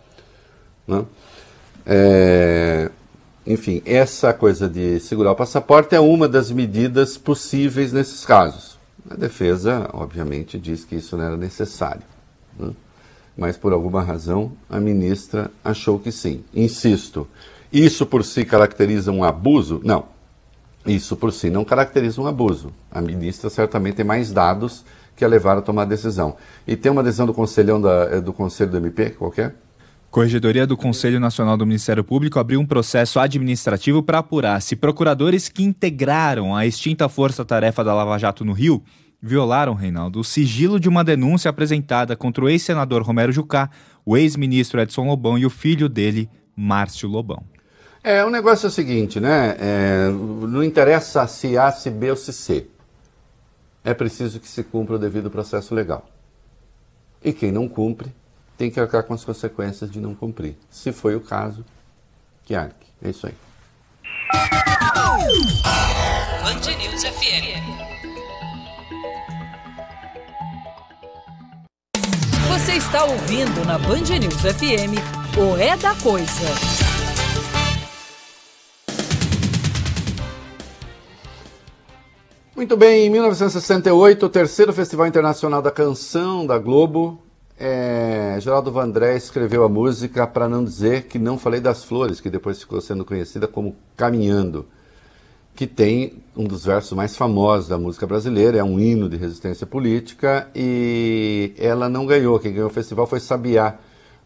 [0.87, 1.05] Né?
[1.85, 2.91] É,
[3.47, 8.77] enfim, essa coisa de segurar o passaporte é uma das medidas possíveis nesses casos.
[9.09, 12.03] A defesa, obviamente, diz que isso não era necessário.
[12.59, 12.73] Né?
[13.37, 16.43] Mas, por alguma razão, a ministra achou que sim.
[16.55, 17.29] Insisto,
[17.71, 19.81] isso por si caracteriza um abuso?
[19.85, 20.16] Não.
[20.87, 22.73] Isso por si não caracteriza um abuso.
[22.91, 24.85] A ministra certamente tem mais dados
[25.17, 26.37] que a levaram a tomar a decisão.
[26.67, 29.57] E tem uma decisão do conselhão da, eh, do Conselho do MP, qualquer?
[30.11, 35.49] Corregedoria do Conselho Nacional do Ministério Público abriu um processo administrativo para apurar se procuradores
[35.49, 38.83] que integraram a extinta força-tarefa da Lava Jato no Rio
[39.21, 43.71] violaram, Reinaldo, o sigilo de uma denúncia apresentada contra o ex-senador Romero Jucá,
[44.05, 47.43] o ex-ministro Edson Lobão e o filho dele, Márcio Lobão.
[48.07, 49.57] É, o negócio é o seguinte, né?
[49.59, 52.69] É, não interessa se A, se B ou se C.
[53.83, 56.09] É preciso que se cumpra o devido processo legal.
[57.21, 58.15] E quem não cumpre
[58.57, 60.57] tem que arcar com as consequências de não cumprir.
[60.71, 61.65] Se foi o caso,
[62.45, 62.87] que arque.
[63.03, 63.35] É isso aí.
[66.45, 67.59] Band News FM.
[72.51, 74.95] Você está ouvindo na Band News FM
[75.37, 76.86] o É da Coisa.
[82.57, 87.21] Muito bem, em 1968, o terceiro Festival Internacional da Canção da Globo,
[87.61, 92.31] é, Geraldo Vandré escreveu a música para não dizer que não falei das flores, que
[92.31, 94.65] depois ficou sendo conhecida como Caminhando,
[95.55, 99.67] que tem um dos versos mais famosos da música brasileira, é um hino de resistência
[99.67, 102.39] política e ela não ganhou.
[102.39, 103.77] Quem ganhou o festival foi Sabiá,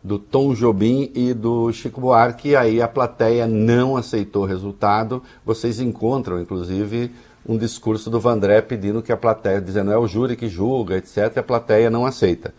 [0.03, 5.21] do Tom Jobim e do Chico Buarque, e aí a plateia não aceitou o resultado.
[5.45, 7.11] Vocês encontram, inclusive,
[7.47, 11.39] um discurso do Vandré pedindo que a plateia, dizendo é o júri que julga, etc.,
[11.39, 12.55] a plateia não aceita.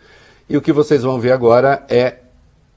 [0.48, 2.18] E o que vocês vão ver agora é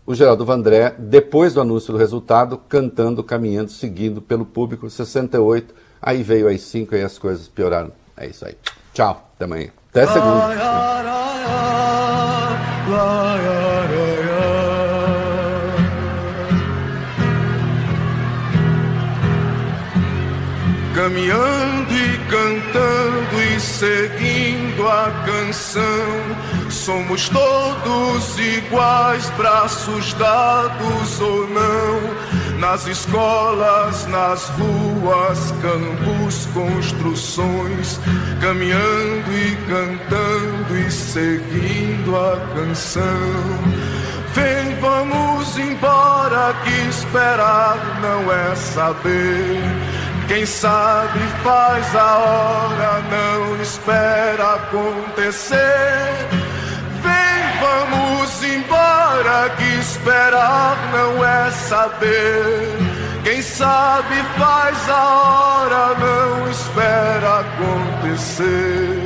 [0.05, 6.21] o Geraldo Vandré, depois do anúncio do resultado, cantando, caminhando, seguindo pelo público, 68, aí
[6.21, 7.91] veio às 5 e as coisas pioraram.
[8.15, 8.55] É isso aí.
[8.93, 9.69] Tchau, até amanhã.
[9.89, 10.55] Até segunda.
[23.75, 32.59] Seguindo a canção, somos todos iguais, braços dados ou não.
[32.59, 37.99] Nas escolas, nas ruas, campos, construções,
[38.39, 43.03] caminhando e cantando e seguindo a canção.
[44.33, 49.94] Vem, vamos embora, que esperar não é saber.
[50.27, 55.59] Quem sabe faz a hora, não espera acontecer.
[57.03, 62.77] Vem, vamos embora, que esperar não é saber.
[63.23, 69.04] Quem sabe faz a hora, não espera acontecer.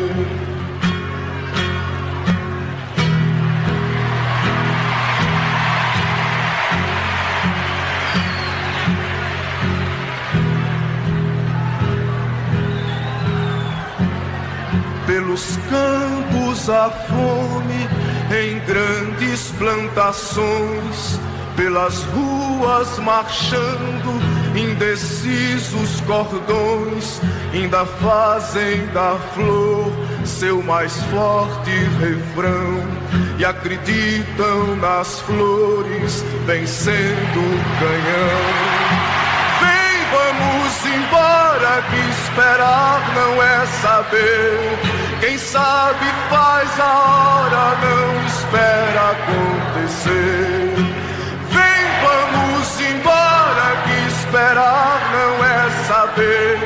[15.09, 17.89] Pelos campos a fome
[18.31, 21.19] em grandes plantações,
[21.55, 24.21] pelas ruas marchando
[24.55, 27.19] indecisos cordões,
[27.51, 29.91] ainda fazem da flor
[30.23, 32.83] seu mais forte refrão
[33.39, 38.89] e acreditam nas flores vencendo o canhão.
[40.11, 44.98] Vamos embora que esperar não é saber.
[45.19, 50.75] Quem sabe faz a hora, não espera acontecer.
[51.49, 56.57] Vem, vamos embora que esperar não é saber.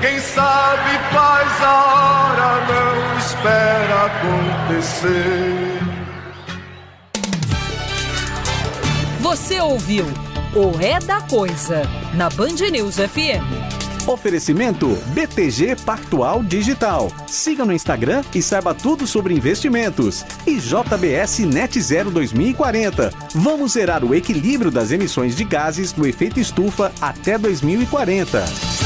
[0.00, 5.66] Quem sabe faz a hora, não espera acontecer.
[9.20, 10.06] Você ouviu
[10.54, 11.82] o É da Coisa
[12.14, 13.85] na Band News FM.
[14.06, 17.10] Oferecimento BTG Pactual Digital.
[17.26, 20.24] Siga no Instagram e saiba tudo sobre investimentos.
[20.46, 23.12] E JBS Net Zero 2040.
[23.34, 28.85] Vamos zerar o equilíbrio das emissões de gases do efeito estufa até 2040.